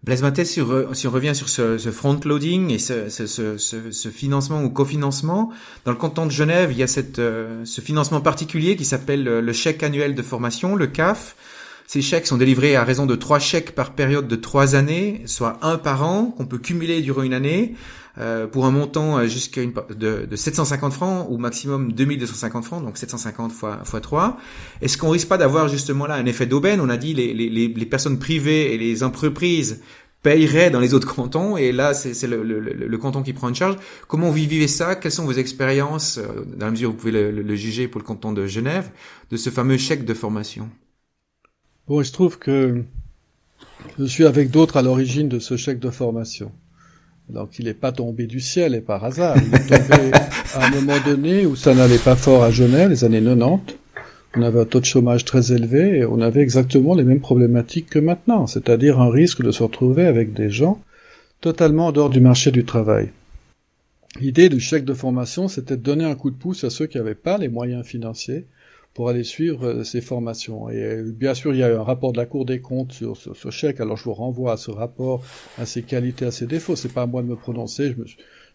Blaise 0.04 0.24
si, 0.46 0.62
on 0.62 1.12
revient 1.12 1.36
sur 1.36 1.48
ce, 1.48 1.78
ce 1.78 1.92
front-loading 1.92 2.72
et 2.72 2.80
ce, 2.80 3.10
ce, 3.10 3.28
ce, 3.28 4.10
financement 4.10 4.64
ou 4.64 4.70
cofinancement, 4.72 5.52
dans 5.86 5.92
le 5.92 5.98
canton 5.98 6.26
de 6.26 6.32
Genève, 6.32 6.72
il 6.72 6.78
y 6.80 6.84
a 6.84 6.88
euh, 7.20 7.62
ce 7.66 7.82
financement 7.82 8.20
particulier 8.20 8.76
qui 8.76 8.86
s'appelle 8.86 9.24
le 9.24 9.54
chèque 9.54 9.84
annuel 9.84 10.16
de 10.16 10.22
formation, 10.24 10.76
le 10.76 10.88
CAF. 10.88 11.36
Ces 11.94 12.02
chèques 12.02 12.26
sont 12.26 12.38
délivrés 12.38 12.78
à 12.78 12.86
raison 12.86 13.06
de 13.06 13.18
trois 13.18 13.40
chèques 13.40 13.76
par 13.76 13.92
période 13.92 14.26
de 14.26 14.38
trois 14.38 14.76
années, 14.76 15.24
soit 15.26 15.60
un 15.62 15.78
par 15.78 16.08
an, 16.08 16.34
qu'on 16.38 16.46
peut 16.46 16.58
cumuler 16.58 17.02
durant 17.02 17.22
une 17.22 17.34
année, 17.34 17.76
euh, 18.18 18.48
pour 18.48 18.66
un 18.66 18.72
montant 18.72 19.18
euh, 19.18 19.28
jusqu'à 19.28 19.62
une 19.62 19.74
de, 20.00 20.26
de 20.26 20.36
750 20.38 20.94
francs 20.94 21.28
ou 21.30 21.38
maximum 21.38 21.92
2250 21.92 22.64
francs, 22.64 22.82
donc 22.82 22.98
750 22.98 23.52
fois 23.52 23.82
fois 23.84 24.00
3. 24.00 24.38
Est-ce 24.82 24.98
qu'on 24.98 25.10
risque 25.10 25.28
pas 25.28 25.38
d'avoir 25.38 25.68
justement 25.68 26.08
là 26.08 26.16
un 26.16 26.26
effet 26.28 26.46
d'aubaine? 26.46 26.80
On 26.80 26.88
a 26.88 26.96
dit 26.96 27.14
les, 27.14 27.34
les, 27.34 27.50
les 27.50 27.86
personnes 27.86 28.20
privées 28.20 28.74
et 28.74 28.78
les 28.78 29.04
entreprises 29.04 29.82
payeraient 30.24 30.70
dans 30.70 30.80
les 30.80 30.94
autres 30.94 31.14
cantons 31.14 31.58
et 31.58 31.74
là 31.74 31.94
c'est 31.94 32.26
le, 32.26 32.42
le, 32.42 32.62
le, 32.62 32.98
canton 33.00 33.22
qui 33.22 33.34
prend 33.34 33.50
une 33.50 33.56
charge. 33.56 33.76
Comment 34.08 34.28
vous 34.28 34.34
vivez 34.34 34.70
ça? 34.70 34.96
Quelles 34.96 35.12
sont 35.12 35.26
vos 35.26 35.34
expériences, 35.34 36.20
euh, 36.20 36.46
dans 36.56 36.68
la 36.68 36.72
mesure 36.72 36.92
où 36.92 36.94
vous 36.94 37.00
pouvez 37.00 37.12
le, 37.12 37.56
juger 37.56 37.90
pour 37.90 38.00
le 38.00 38.06
canton 38.06 38.32
de 38.32 38.48
Genève, 38.48 38.92
de 39.30 39.36
ce 39.36 39.50
fameux 39.50 39.78
chèque 39.78 40.06
de 40.06 40.14
formation? 40.14 40.70
Bon, 41.88 42.02
il 42.02 42.06
se 42.06 42.12
trouve 42.12 42.38
que 42.38 42.84
je 44.00 44.06
suis 44.06 44.26
avec 44.26 44.52
d'autres 44.52 44.78
à 44.78 44.82
l'origine 44.82 45.30
de 45.30 45.40
ce 45.40 45.58
chèque 45.58 45.80
de 45.80 45.90
formation. 45.90 46.52
Donc 47.30 47.60
il 47.60 47.66
n'est 47.66 47.74
pas 47.74 47.92
tombé 47.92 48.28
du 48.28 48.40
ciel 48.40 48.76
et 48.76 48.82
par 48.82 49.04
hasard. 49.04 49.38
Il 49.38 49.54
est 49.54 49.68
tombé 49.68 50.12
à 50.56 50.68
un 50.68 50.70
moment 50.70 50.98
donné 51.06 51.46
où 51.46 51.56
ça 51.56 51.74
n'allait 51.74 51.98
pas 51.98 52.16
fort 52.16 52.44
à 52.44 52.52
Genève, 52.52 52.90
les 52.90 53.04
années 53.04 53.22
90. 53.22 53.76
On 54.36 54.44
avait 54.44 54.62
un 54.62 54.66
taux 54.66 54.80
de 54.80 54.86
chômage 54.86 55.26
très 55.26 55.52
élevé 55.52 55.98
et 55.98 56.06
on 56.06 56.22
avait 56.22 56.42
exactement 56.42 56.96
les 56.96 57.04
mêmes 57.04 57.20
problématiques 57.20 57.90
que 57.90 58.00
maintenant, 58.00 58.48
c'est-à-dire 58.48 59.02
un 59.02 59.10
risque 59.10 59.44
de 59.44 59.52
se 59.52 59.64
retrouver 59.64 60.06
avec 60.06 60.34
des 60.34 60.50
gens 60.50 60.82
totalement 61.42 61.88
en 61.88 61.92
dehors 61.92 62.10
du 62.10 62.22
marché 62.22 62.52
du 62.52 62.64
travail. 62.64 63.10
L'idée 64.20 64.48
du 64.48 64.60
chèque 64.60 64.86
de 64.86 64.94
formation, 64.94 65.48
c'était 65.48 65.78
de 65.78 65.82
donner 65.82 66.06
un 66.06 66.16
coup 66.16 66.32
de 66.32 66.36
pouce 66.36 66.64
à 66.64 66.70
ceux 66.70 66.86
qui 66.86 66.98
n'avaient 66.98 67.16
pas 67.16 67.38
les 67.38 67.50
moyens 67.50 67.86
financiers 67.86 68.46
pour 68.94 69.10
aller 69.10 69.24
suivre 69.24 69.66
euh, 69.66 69.84
ces 69.84 70.02
formations. 70.02 70.70
Et 70.70 70.84
euh, 70.84 71.12
bien 71.12 71.34
sûr, 71.34 71.54
il 71.54 71.60
y 71.60 71.64
a 71.64 71.80
un 71.80 71.84
rapport 71.84 72.12
de 72.12 72.18
la 72.18 72.26
Cour 72.26 72.46
des 72.46 72.60
comptes 72.60 72.92
sur 72.92 73.16
ce, 73.18 73.50
chèque. 73.50 73.80
Alors, 73.80 73.98
je 73.98 74.04
vous 74.04 74.14
renvoie 74.14 74.54
à 74.54 74.58
ce 74.58 74.72
rapport, 74.72 75.24
à 75.58 75.66
ses 75.66 75.84
qualités, 75.84 76.26
à 76.26 76.32
ses 76.32 76.48
défauts. 76.48 76.76
C'est 76.76 76.94
pas 76.94 77.04
à 77.04 77.06
moi 77.06 77.22
de 77.22 77.28
me 77.28 77.36
prononcer. 77.36 77.96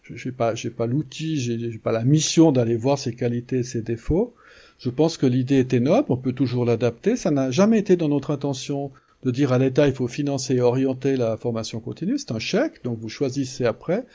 Je 0.03 0.29
n'ai 0.29 0.31
pas, 0.31 0.55
j'ai 0.55 0.69
pas 0.69 0.85
l'outil, 0.85 1.37
j'ai 1.37 1.77
pas 1.79 1.91
la 1.91 2.03
mission 2.03 2.51
d'aller 2.51 2.75
voir 2.75 2.97
ses 2.97 3.15
qualités 3.15 3.63
ses 3.63 3.81
défauts. 3.81 4.35
Je 4.79 4.89
pense 4.89 5.17
que 5.17 5.25
l'idée 5.25 5.59
était 5.59 5.79
noble. 5.79 6.07
On 6.09 6.17
peut 6.17 6.33
toujours 6.33 6.65
l'adapter. 6.65 7.15
Ça 7.15 7.31
n'a 7.31 7.49
jamais 7.49 7.79
été 7.79 7.95
dans 7.95 8.09
notre 8.09 8.31
intention 8.31 8.91
de 9.27 9.31
dire 9.31 9.51
à 9.51 9.57
l'État 9.57 9.87
il 9.87 9.93
faut 9.93 10.07
financer 10.07 10.55
et 10.55 10.61
orienter 10.61 11.17
la 11.17 11.35
formation 11.35 11.81
continue, 11.81 12.17
c'est 12.17 12.31
un 12.31 12.39
chèque, 12.39 12.81
donc 12.85 12.97
vous 12.97 13.09
choisissez 13.09 13.65
après. 13.65 14.05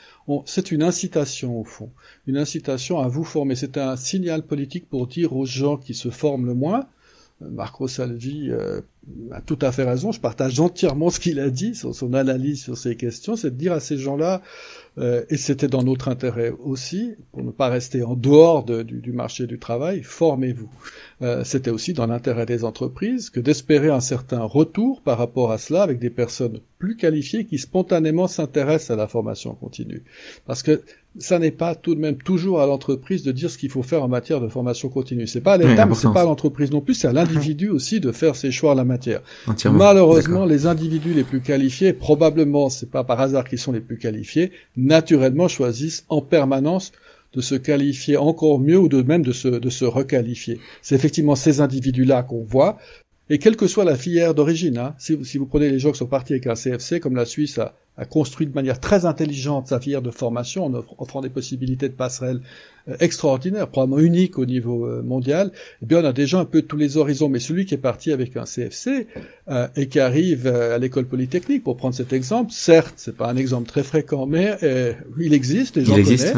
C'est 0.45 0.71
une 0.71 0.81
incitation 0.81 1.59
au 1.59 1.63
fond, 1.63 1.91
une 2.25 2.35
incitation 2.37 2.97
à 2.97 3.07
vous 3.07 3.23
former. 3.23 3.53
C'est 3.53 3.77
un 3.77 3.95
signal 3.95 4.41
politique 4.43 4.89
pour 4.89 5.05
dire 5.05 5.35
aux 5.35 5.45
gens 5.45 5.77
qui 5.77 5.93
se 5.93 6.09
forment 6.09 6.47
le 6.47 6.55
moins, 6.55 6.87
euh, 7.43 7.49
Marco 7.51 7.87
Salvi 7.87 8.49
euh, 8.49 8.81
a 9.31 9.41
tout 9.41 9.59
à 9.61 9.71
fait 9.71 9.83
raison, 9.83 10.11
je 10.11 10.19
partage 10.19 10.59
entièrement 10.59 11.09
ce 11.09 11.19
qu'il 11.19 11.39
a 11.39 11.49
dit, 11.49 11.75
sur 11.75 11.93
son 11.93 12.13
analyse 12.13 12.63
sur 12.63 12.77
ces 12.77 12.95
questions, 12.95 13.35
c'est 13.35 13.51
de 13.51 13.55
dire 13.55 13.73
à 13.73 13.79
ces 13.79 13.97
gens-là, 13.97 14.41
euh, 14.97 15.23
et 15.29 15.37
c'était 15.37 15.67
dans 15.67 15.83
notre 15.83 16.07
intérêt 16.07 16.53
aussi, 16.63 17.15
pour 17.31 17.43
ne 17.43 17.51
pas 17.51 17.69
rester 17.69 18.03
en 18.03 18.15
dehors 18.15 18.63
de, 18.63 18.83
du, 18.83 19.01
du, 19.01 19.11
marché 19.11 19.47
du 19.47 19.59
travail, 19.59 20.03
formez-vous. 20.03 20.69
Euh, 21.21 21.43
c'était 21.43 21.71
aussi 21.71 21.93
dans 21.93 22.05
l'intérêt 22.05 22.45
des 22.45 22.63
entreprises 22.63 23.29
que 23.29 23.39
d'espérer 23.39 23.89
un 23.89 24.01
certain 24.01 24.43
retour 24.43 25.01
par 25.01 25.17
rapport 25.17 25.51
à 25.51 25.57
cela 25.57 25.81
avec 25.81 25.99
des 25.99 26.09
personnes 26.09 26.59
plus 26.77 26.95
qualifiées 26.95 27.45
qui 27.45 27.57
spontanément 27.57 28.27
s'intéressent 28.27 28.91
à 28.91 28.95
la 28.95 29.07
formation 29.07 29.55
continue. 29.55 30.03
Parce 30.45 30.63
que 30.63 30.83
ça 31.17 31.39
n'est 31.39 31.51
pas 31.51 31.75
tout 31.75 31.95
de 31.95 31.99
même 31.99 32.17
toujours 32.17 32.59
à 32.59 32.65
l'entreprise 32.65 33.23
de 33.23 33.31
dire 33.31 33.49
ce 33.49 33.57
qu'il 33.57 33.69
faut 33.69 33.83
faire 33.83 34.03
en 34.03 34.07
matière 34.07 34.41
de 34.41 34.47
formation 34.47 34.89
continue. 34.89 35.27
C'est 35.27 35.41
pas 35.41 35.53
à 35.53 35.57
l'État, 35.57 35.85
mais 35.85 35.95
c'est 35.95 36.11
pas 36.11 36.21
à 36.21 36.25
l'entreprise 36.25 36.71
non 36.71 36.81
plus, 36.81 36.95
c'est 36.95 37.07
à 37.07 37.13
l'individu 37.13 37.69
aussi 37.69 37.99
de 37.99 38.11
faire 38.11 38.35
ses 38.35 38.51
choix 38.51 38.71
en 38.71 38.75
la 38.75 38.83
matière. 38.93 39.21
Malheureusement, 39.71 40.45
les 40.45 40.65
individus 40.65 41.13
les 41.13 41.23
plus 41.23 41.41
qualifiés, 41.41 41.93
probablement, 41.93 42.69
c'est 42.69 42.89
pas 42.89 43.03
par 43.03 43.19
hasard 43.19 43.45
qu'ils 43.47 43.59
sont 43.59 43.71
les 43.71 43.81
plus 43.81 43.97
qualifiés, 43.97 44.51
naturellement 44.77 45.47
choisissent 45.47 46.05
en 46.09 46.21
permanence 46.21 46.91
de 47.33 47.41
se 47.41 47.55
qualifier 47.55 48.17
encore 48.17 48.59
mieux 48.59 48.77
ou 48.77 48.87
de 48.87 49.01
même 49.01 49.23
de 49.23 49.31
se, 49.31 49.47
de 49.47 49.69
se 49.69 49.85
requalifier. 49.85 50.59
C'est 50.81 50.95
effectivement 50.95 51.35
ces 51.35 51.61
individus-là 51.61 52.23
qu'on 52.23 52.43
voit. 52.43 52.77
Et 53.29 53.39
quelle 53.39 53.55
que 53.55 53.67
soit 53.67 53.85
la 53.85 53.95
filière 53.95 54.33
d'origine, 54.33 54.77
hein, 54.77 54.95
si, 54.97 55.23
si, 55.23 55.37
vous 55.37 55.45
prenez 55.45 55.69
les 55.69 55.79
gens 55.79 55.91
qui 55.91 55.97
sont 55.97 56.07
partis 56.07 56.33
avec 56.33 56.47
un 56.47 56.55
CFC, 56.55 56.99
comme 56.99 57.15
la 57.15 57.25
Suisse 57.25 57.57
a, 57.57 57.73
a 57.97 58.05
construit 58.05 58.47
de 58.47 58.53
manière 58.53 58.79
très 58.79 59.05
intelligente 59.05 59.67
sa 59.67 59.79
filière 59.79 60.01
de 60.01 60.09
formation 60.09 60.65
en 60.65 60.73
offrant 60.97 61.21
des 61.21 61.29
possibilités 61.29 61.89
de 61.89 61.93
passerelles 61.93 62.41
euh, 62.89 62.95
extraordinaires, 62.99 63.67
probablement 63.67 63.99
uniques 63.99 64.39
au 64.39 64.45
niveau 64.45 64.85
euh, 64.85 65.03
mondial, 65.03 65.51
eh 65.81 65.85
bien 65.85 66.01
on 66.01 66.05
a 66.05 66.13
déjà 66.13 66.39
un 66.39 66.45
peu 66.45 66.63
tous 66.63 66.77
les 66.77 66.97
horizons. 66.97 67.29
Mais 67.29 67.39
celui 67.39 67.65
qui 67.65 67.75
est 67.75 67.77
parti 67.79 68.11
avec 68.11 68.35
un 68.35 68.45
CFC 68.45 69.07
euh, 69.47 69.67
et 69.75 69.87
qui 69.87 69.99
arrive 69.99 70.47
à 70.47 70.77
l'école 70.79 71.05
polytechnique, 71.05 71.63
pour 71.63 71.77
prendre 71.77 71.93
cet 71.93 72.13
exemple, 72.13 72.51
certes, 72.51 72.95
c'est 72.97 73.15
pas 73.15 73.29
un 73.29 73.37
exemple 73.37 73.67
très 73.67 73.83
fréquent, 73.83 74.25
mais 74.25 74.57
il 75.19 75.33
existe, 75.33 75.77
les 75.77 75.85
gens 75.85 75.95
il 75.95 76.03
connaissent 76.03 76.33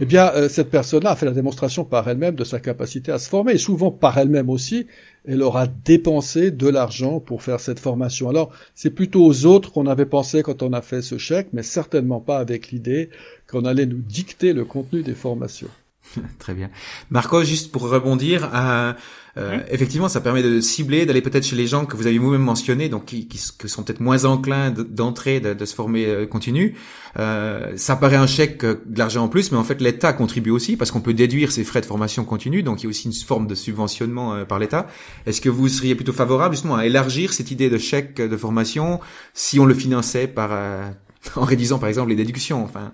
eh 0.00 0.06
bien, 0.06 0.32
euh, 0.34 0.48
cette 0.48 0.70
personne-là 0.70 1.10
a 1.10 1.16
fait 1.16 1.26
la 1.26 1.32
démonstration 1.32 1.84
par 1.84 2.08
elle-même 2.08 2.34
de 2.34 2.44
sa 2.44 2.60
capacité 2.60 3.12
à 3.12 3.18
se 3.18 3.28
former, 3.28 3.52
et 3.52 3.58
souvent 3.58 3.90
par 3.90 4.16
elle-même 4.16 4.48
aussi, 4.48 4.86
elle 5.26 5.42
aura 5.42 5.66
dépensé 5.66 6.50
de 6.50 6.68
l'argent 6.68 7.20
pour 7.20 7.42
faire 7.42 7.60
cette 7.60 7.78
formation. 7.78 8.28
Alors, 8.28 8.52
c'est 8.74 8.90
plutôt 8.90 9.24
aux 9.24 9.44
autres 9.44 9.70
qu'on 9.70 9.86
avait 9.86 10.06
pensé 10.06 10.42
quand 10.42 10.62
on 10.62 10.72
a 10.72 10.80
fait 10.80 11.02
ce 11.02 11.18
chèque, 11.18 11.48
mais 11.52 11.62
certainement 11.62 12.20
pas 12.20 12.38
avec 12.38 12.70
l'idée 12.70 13.10
qu'on 13.46 13.64
allait 13.64 13.86
nous 13.86 14.00
dicter 14.00 14.54
le 14.54 14.64
contenu 14.64 15.02
des 15.02 15.14
formations. 15.14 15.68
Très 16.38 16.54
bien. 16.54 16.70
Marco, 17.10 17.42
juste 17.42 17.72
pour 17.72 17.88
rebondir, 17.88 18.50
euh, 18.54 18.92
euh, 19.38 19.60
effectivement, 19.70 20.08
ça 20.08 20.20
permet 20.20 20.42
de 20.42 20.60
cibler, 20.60 21.06
d'aller 21.06 21.22
peut-être 21.22 21.44
chez 21.44 21.56
les 21.56 21.66
gens 21.66 21.86
que 21.86 21.96
vous 21.96 22.06
avez 22.06 22.18
vous-même 22.18 22.42
mentionnés, 22.42 22.90
donc 22.90 23.06
qui, 23.06 23.28
qui, 23.28 23.38
sont 23.38 23.82
peut-être 23.82 24.00
moins 24.00 24.26
enclins 24.26 24.70
d'entrer, 24.70 25.40
de, 25.40 25.54
de, 25.54 25.64
se 25.64 25.74
former 25.74 26.04
euh, 26.06 26.26
continu. 26.26 26.76
Euh, 27.18 27.72
ça 27.76 27.96
paraît 27.96 28.16
un 28.16 28.26
chèque 28.26 28.64
de 28.64 28.98
l'argent 28.98 29.24
en 29.24 29.28
plus, 29.28 29.50
mais 29.50 29.58
en 29.58 29.64
fait 29.64 29.80
l'État 29.80 30.12
contribue 30.12 30.50
aussi 30.50 30.76
parce 30.76 30.90
qu'on 30.90 31.00
peut 31.00 31.14
déduire 31.14 31.50
ses 31.50 31.64
frais 31.64 31.80
de 31.80 31.86
formation 31.86 32.24
continue, 32.24 32.62
donc 32.62 32.82
il 32.82 32.84
y 32.84 32.86
a 32.86 32.90
aussi 32.90 33.06
une 33.06 33.14
forme 33.14 33.46
de 33.46 33.54
subventionnement 33.54 34.34
euh, 34.34 34.44
par 34.44 34.58
l'État. 34.58 34.86
Est-ce 35.24 35.40
que 35.40 35.48
vous 35.48 35.68
seriez 35.68 35.94
plutôt 35.94 36.12
favorable 36.12 36.54
justement 36.54 36.76
à 36.76 36.84
élargir 36.84 37.32
cette 37.32 37.50
idée 37.50 37.70
de 37.70 37.78
chèque 37.78 38.20
de 38.20 38.36
formation 38.36 39.00
si 39.32 39.58
on 39.58 39.64
le 39.64 39.74
finançait 39.74 40.26
par 40.26 40.50
en 41.36 41.44
réduisant 41.44 41.78
par 41.78 41.88
exemple 41.88 42.10
les 42.10 42.16
déductions 42.16 42.62
Enfin, 42.64 42.92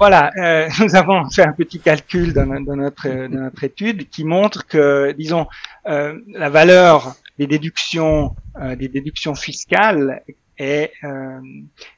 voilà, 0.00 0.32
euh, 0.38 0.66
nous 0.80 0.96
avons 0.96 1.28
fait 1.28 1.42
un 1.42 1.52
petit 1.52 1.78
calcul 1.78 2.32
dans, 2.32 2.46
notre, 2.46 3.06
notre, 3.26 3.64
étude 3.64 4.08
qui 4.08 4.24
montre 4.24 4.66
que, 4.66 5.12
disons, 5.12 5.46
euh, 5.86 6.18
la 6.28 6.48
valeur 6.48 7.16
des 7.38 7.46
déductions, 7.46 8.34
euh, 8.58 8.74
des 8.76 8.88
déductions 8.88 9.34
fiscales 9.34 10.22
est, 10.56 10.92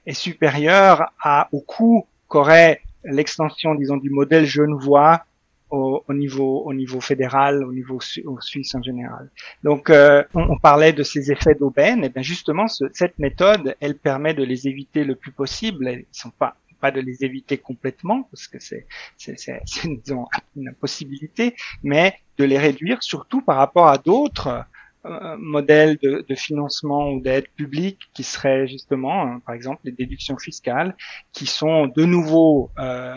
est 0.06 0.12
supérieure 0.14 1.12
à, 1.22 1.48
au 1.52 1.60
coût 1.60 2.06
qu'aurait 2.26 2.82
l'extension, 3.04 3.76
disons, 3.76 3.98
du 3.98 4.10
modèle 4.10 4.46
genevois 4.46 5.24
au, 5.70 6.02
au, 6.06 6.12
niveau, 6.12 6.62
au 6.66 6.74
niveau 6.74 7.00
fédéral, 7.00 7.64
au 7.64 7.72
niveau 7.72 7.98
au 8.24 8.40
suisse 8.40 8.74
en 8.74 8.82
général. 8.82 9.30
Donc, 9.62 9.90
on, 9.90 10.24
on, 10.34 10.58
parlait 10.58 10.92
de 10.92 11.04
ces 11.04 11.30
effets 11.30 11.54
d'aubaine. 11.54 12.04
Et 12.04 12.08
bien 12.08 12.22
justement, 12.22 12.66
ce, 12.66 12.84
cette 12.92 13.18
méthode, 13.20 13.76
elle 13.80 13.96
permet 13.96 14.34
de 14.34 14.42
les 14.44 14.66
éviter 14.66 15.04
le 15.04 15.14
plus 15.14 15.32
possible. 15.32 15.88
Ils 15.88 16.06
sont 16.12 16.30
pas 16.30 16.56
pas 16.82 16.90
de 16.90 17.00
les 17.00 17.24
éviter 17.24 17.56
complètement 17.56 18.24
parce 18.30 18.46
que 18.48 18.58
c'est 18.58 18.86
c'est 19.16 19.62
une 20.56 20.74
possibilité, 20.84 21.54
mais 21.82 22.06
de 22.38 22.44
les 22.44 22.58
réduire 22.58 23.02
surtout 23.02 23.40
par 23.40 23.56
rapport 23.56 23.88
à 23.88 23.98
d'autres 23.98 24.64
euh, 25.04 25.36
modèles 25.36 25.98
de, 26.00 26.24
de, 26.28 26.34
financement 26.36 27.10
ou 27.10 27.20
d'aide 27.20 27.48
publique 27.56 27.98
qui 28.14 28.22
seraient 28.22 28.68
justement, 28.68 29.22
hein, 29.22 29.42
par 29.44 29.54
exemple, 29.54 29.80
les 29.82 29.90
déductions 29.90 30.38
fiscales, 30.38 30.94
qui 31.32 31.46
sont 31.46 31.88
de 31.88 32.04
nouveau, 32.04 32.70
euh, 32.78 33.16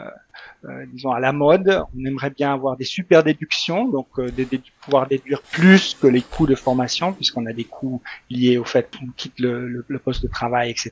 euh, 0.66 0.86
disons, 0.88 1.12
à 1.12 1.20
la 1.20 1.32
mode. 1.32 1.84
On 1.96 2.06
aimerait 2.06 2.32
bien 2.32 2.52
avoir 2.52 2.76
des 2.76 2.86
super 2.86 3.24
déductions, 3.24 3.88
donc 3.88 4.08
euh, 4.18 4.32
des, 4.32 4.48
pouvoir 4.82 5.08
déduire 5.08 5.44
plus 5.44 5.96
que 6.02 6.08
les 6.08 6.24
coûts 6.24 6.48
de 6.48 6.56
formation, 6.56 7.14
puisqu'on 7.14 7.46
a 7.46 7.54
des 7.54 7.66
coûts 7.66 8.02
liés 8.32 8.58
au 8.58 8.64
fait 8.64 8.90
qu'on 8.98 9.12
quitte 9.16 9.40
le, 9.40 9.68
le, 9.68 9.86
le, 9.88 10.00
poste 10.00 10.24
de 10.24 10.28
travail, 10.28 10.72
etc. 10.72 10.92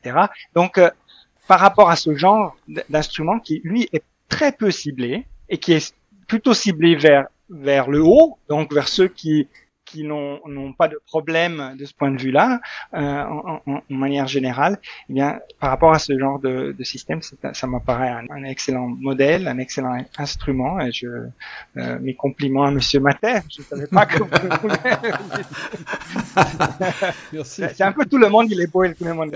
Donc, 0.54 0.78
euh, 0.78 0.92
par 1.48 1.60
rapport 1.60 1.90
à 1.90 1.96
ce 1.96 2.16
genre 2.16 2.56
d'instrument 2.90 3.40
qui, 3.40 3.62
lui, 3.64 3.90
est 3.94 4.04
très 4.30 4.52
peu 4.52 4.72
ciblé 4.72 5.26
et 5.50 5.58
qui 5.58 5.74
est 5.74 5.94
plutôt 6.28 6.54
ciblé 6.54 6.96
vers 6.96 7.28
vers 7.50 7.90
le 7.90 8.02
haut, 8.02 8.38
donc 8.50 8.74
vers 8.74 8.88
ceux 8.88 9.08
qui 9.08 9.48
qui 9.94 10.04
n'ont 10.04 10.74
pas 10.76 10.88
de 10.88 11.00
problème 11.06 11.76
de 11.78 11.86
ce 11.86 11.94
point 11.94 12.10
de 12.10 12.20
vue-là, 12.20 12.62
euh, 12.96 13.00
en, 13.00 13.62
en, 13.68 13.74
en, 13.76 13.82
manière 13.90 14.28
générale, 14.28 14.80
eh 15.10 15.14
bien, 15.14 15.40
par 15.60 15.70
rapport 15.70 15.94
à 15.94 16.00
ce 16.00 16.18
genre 16.18 16.40
de, 16.40 16.76
de 16.78 16.84
système, 16.84 17.20
ça 17.22 17.68
m'apparaît 17.68 18.10
un, 18.10 18.26
un, 18.32 18.44
excellent 18.44 18.88
modèle, 18.88 19.48
un 19.48 19.60
excellent 19.60 19.96
instrument. 20.18 20.80
Et 20.80 20.92
je 20.92 21.08
euh, 21.78 22.00
mes 22.02 22.16
compliments 22.16 22.64
à 22.64 22.72
Monsieur 22.72 23.00
Mater. 23.00 23.40
Je 23.56 23.62
ne 23.62 23.66
savais 23.66 23.88
pas 23.88 24.08
que 24.08 24.18
vous 24.24 24.30
C'est 27.44 27.82
un 27.82 27.92
peu 27.92 28.06
tout 28.06 28.18
le 28.18 28.30
monde 28.30 28.48
il 28.50 28.60
est 28.62 28.72
beau 28.72 28.84
et 28.84 28.96
tout 28.96 29.06
le 29.06 29.14
monde. 29.14 29.36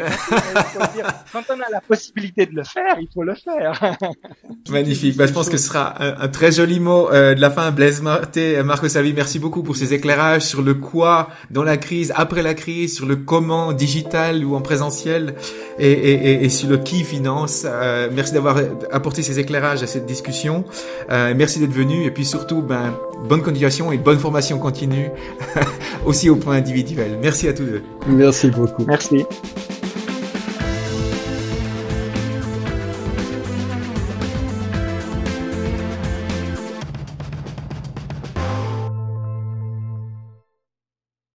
Quand 1.32 1.43
on 1.50 1.60
a 1.60 1.70
la 1.72 1.82
possibilité 1.82 2.48
de 2.48 2.56
le 2.56 2.63
faire, 2.63 2.98
il 3.00 3.08
faut 3.13 3.24
le 3.24 3.36
faire. 3.36 3.96
Magnifique. 4.70 5.17
Bah, 5.17 5.28
je 5.28 5.34
pense 5.34 5.50
que 5.50 5.58
ce 5.58 5.67
sera 5.67 6.02
un, 6.04 6.22
un 6.22 6.28
très 6.30 6.52
joli 6.52 6.80
mot 6.80 7.12
euh, 7.12 7.36
de 7.36 7.41
la 7.41 7.52
fin. 7.52 7.70
Blaise 7.72 8.02
Marté, 8.02 8.63
Marco 8.63 8.88
Savi, 8.88 9.13
merci 9.13 9.38
beaucoup 9.38 9.62
pour 9.62 9.76
ces 9.76 9.93
éclairages 9.93 10.46
sur 10.47 10.62
le 10.62 10.73
quoi 10.73 11.29
dans 11.51 11.63
la 11.63 11.77
crise, 11.77 12.13
après 12.15 12.41
la 12.41 12.53
crise, 12.53 12.95
sur 12.95 13.05
le 13.05 13.15
comment 13.15 13.73
digital 13.73 14.43
ou 14.45 14.55
en 14.55 14.62
présentiel 14.62 15.36
et, 15.79 15.91
et, 15.91 16.43
et 16.43 16.49
sur 16.49 16.69
le 16.69 16.77
qui 16.77 17.03
finance. 17.03 17.65
Euh, 17.65 18.10
merci 18.12 18.33
d'avoir 18.33 18.57
apporté 18.91 19.21
ces 19.21 19.39
éclairages 19.39 19.83
à 19.83 19.88
cette 19.88 20.05
discussion. 20.05 20.65
Euh, 21.12 21.33
merci 21.36 21.60
d'être 21.60 21.71
venu 21.71 22.05
et 22.05 22.12
puis 22.12 22.25
surtout, 22.25 22.62
ben, 22.62 22.93
bonne 23.27 23.41
continuation 23.41 23.91
et 23.91 23.97
bonne 23.97 24.19
formation 24.19 24.60
continue 24.60 25.10
aussi 26.05 26.29
au 26.29 26.36
point 26.36 26.55
individuel. 26.55 27.17
Merci 27.21 27.47
à 27.47 27.53
tous 27.53 27.65
deux. 27.65 27.83
Merci 28.07 28.49
beaucoup. 28.49 28.86
Merci. 28.88 29.25